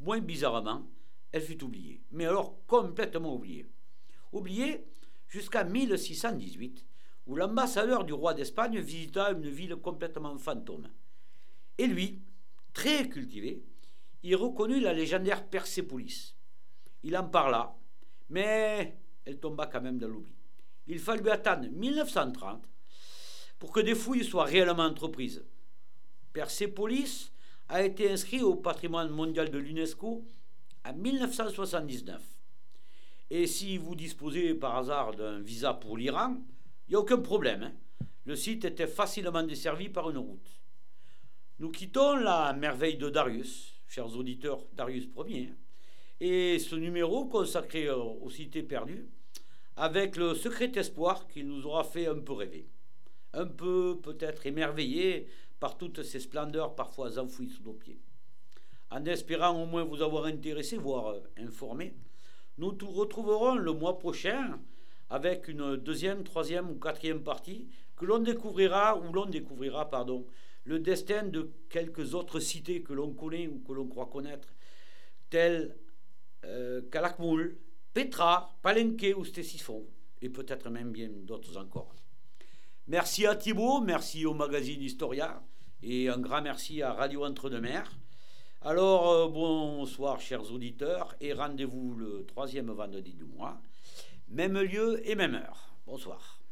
moins 0.00 0.18
bizarrement, 0.18 0.84
elle 1.30 1.42
fut 1.42 1.62
oubliée. 1.62 2.02
Mais 2.10 2.26
alors 2.26 2.66
complètement 2.66 3.36
oubliée. 3.36 3.68
Oubliée 4.32 4.84
jusqu'à 5.28 5.62
1618, 5.62 6.84
où 7.26 7.36
l'ambassadeur 7.36 8.04
du 8.04 8.12
roi 8.12 8.34
d'Espagne 8.34 8.78
visita 8.80 9.30
une 9.30 9.48
ville 9.48 9.76
complètement 9.76 10.36
fantôme. 10.38 10.88
Et 11.78 11.86
lui, 11.86 12.20
très 12.72 13.08
cultivé, 13.08 13.62
il 14.22 14.36
reconnut 14.36 14.80
la 14.80 14.92
légendaire 14.92 15.46
Persépolis. 15.46 16.34
Il 17.02 17.16
en 17.16 17.28
parla, 17.28 17.74
mais 18.30 18.98
elle 19.24 19.38
tomba 19.38 19.66
quand 19.66 19.80
même 19.80 19.98
dans 19.98 20.08
l'oubli. 20.08 20.32
Il 20.86 20.98
fallut 20.98 21.30
attendre 21.30 21.68
1930 21.68 22.62
pour 23.58 23.72
que 23.72 23.80
des 23.80 23.94
fouilles 23.94 24.24
soient 24.24 24.44
réellement 24.44 24.84
entreprises. 24.84 25.44
Persépolis 26.32 27.32
a 27.68 27.82
été 27.82 28.10
inscrit 28.10 28.42
au 28.42 28.56
patrimoine 28.56 29.08
mondial 29.08 29.50
de 29.50 29.58
l'UNESCO 29.58 30.24
en 30.84 30.92
1979. 30.92 32.22
Et 33.30 33.46
si 33.46 33.78
vous 33.78 33.94
disposez 33.94 34.54
par 34.54 34.76
hasard 34.76 35.14
d'un 35.14 35.40
visa 35.40 35.72
pour 35.72 35.96
l'Iran, 35.96 36.36
il 36.86 36.90
n'y 36.90 36.96
a 36.96 37.00
aucun 37.00 37.18
problème. 37.18 37.62
Hein. 37.62 37.72
Le 38.24 38.36
site 38.36 38.64
était 38.64 38.86
facilement 38.86 39.42
desservi 39.42 39.88
par 39.88 40.10
une 40.10 40.18
route. 40.18 40.60
Nous 41.58 41.70
quittons 41.70 42.16
la 42.16 42.52
merveille 42.52 42.96
de 42.96 43.10
Darius, 43.10 43.74
chers 43.86 44.16
auditeurs, 44.16 44.64
Darius 44.72 45.08
Ier, 45.26 45.52
Et 46.20 46.58
ce 46.58 46.74
numéro 46.74 47.26
consacré 47.26 47.90
aux 47.90 48.30
cités 48.30 48.62
perdues, 48.62 49.08
avec 49.76 50.16
le 50.16 50.34
secret 50.34 50.72
espoir 50.74 51.26
qui 51.26 51.44
nous 51.44 51.66
aura 51.66 51.84
fait 51.84 52.06
un 52.06 52.18
peu 52.18 52.32
rêver, 52.32 52.68
un 53.32 53.46
peu 53.46 53.98
peut-être 54.02 54.46
émerveillé 54.46 55.28
par 55.60 55.76
toutes 55.76 56.02
ces 56.02 56.20
splendeurs 56.20 56.74
parfois 56.74 57.18
enfouies 57.18 57.50
sous 57.50 57.62
nos 57.62 57.72
pieds. 57.72 58.00
En 58.90 59.04
espérant 59.06 59.60
au 59.60 59.66
moins 59.66 59.84
vous 59.84 60.02
avoir 60.02 60.26
intéressé, 60.26 60.76
voire 60.76 61.16
informé, 61.36 61.94
nous 62.58 62.76
nous 62.80 62.90
retrouverons 62.90 63.56
le 63.56 63.72
mois 63.72 63.98
prochain 63.98 64.60
avec 65.14 65.46
une 65.46 65.76
deuxième, 65.76 66.24
troisième 66.24 66.68
ou 66.68 66.74
quatrième 66.74 67.22
partie 67.22 67.68
que 67.94 68.04
l'on 68.04 68.18
découvrira, 68.18 68.98
ou 68.98 69.12
l'on 69.12 69.26
découvrira, 69.26 69.88
pardon, 69.88 70.26
le 70.64 70.80
destin 70.80 71.22
de 71.22 71.52
quelques 71.70 72.14
autres 72.14 72.40
cités 72.40 72.82
que 72.82 72.92
l'on 72.92 73.12
connaît 73.12 73.46
ou 73.46 73.60
que 73.60 73.72
l'on 73.72 73.86
croit 73.86 74.10
connaître, 74.12 74.52
telles 75.30 75.76
euh, 76.44 76.82
Petra, 77.92 78.58
Palenque 78.60 79.14
ou 79.16 79.24
Stésiphon, 79.24 79.86
et 80.20 80.28
peut-être 80.28 80.68
même 80.68 80.90
bien 80.90 81.10
d'autres 81.10 81.58
encore. 81.58 81.94
Merci 82.88 83.24
à 83.24 83.36
Thibault, 83.36 83.82
merci 83.82 84.26
au 84.26 84.34
magazine 84.34 84.82
Historia, 84.82 85.44
et 85.80 86.08
un 86.08 86.18
grand 86.18 86.42
merci 86.42 86.82
à 86.82 86.92
Radio 86.92 87.24
Entre-deux-Mers. 87.24 87.92
Alors, 88.62 89.10
euh, 89.10 89.28
bonsoir 89.28 90.20
chers 90.20 90.50
auditeurs, 90.50 91.14
et 91.20 91.32
rendez-vous 91.32 91.94
le 91.94 92.26
troisième 92.26 92.72
vendredi 92.72 93.14
du 93.14 93.24
mois, 93.24 93.62
même 94.28 94.58
lieu 94.58 95.00
et 95.08 95.14
même 95.14 95.34
heure. 95.34 95.74
Bonsoir. 95.86 96.43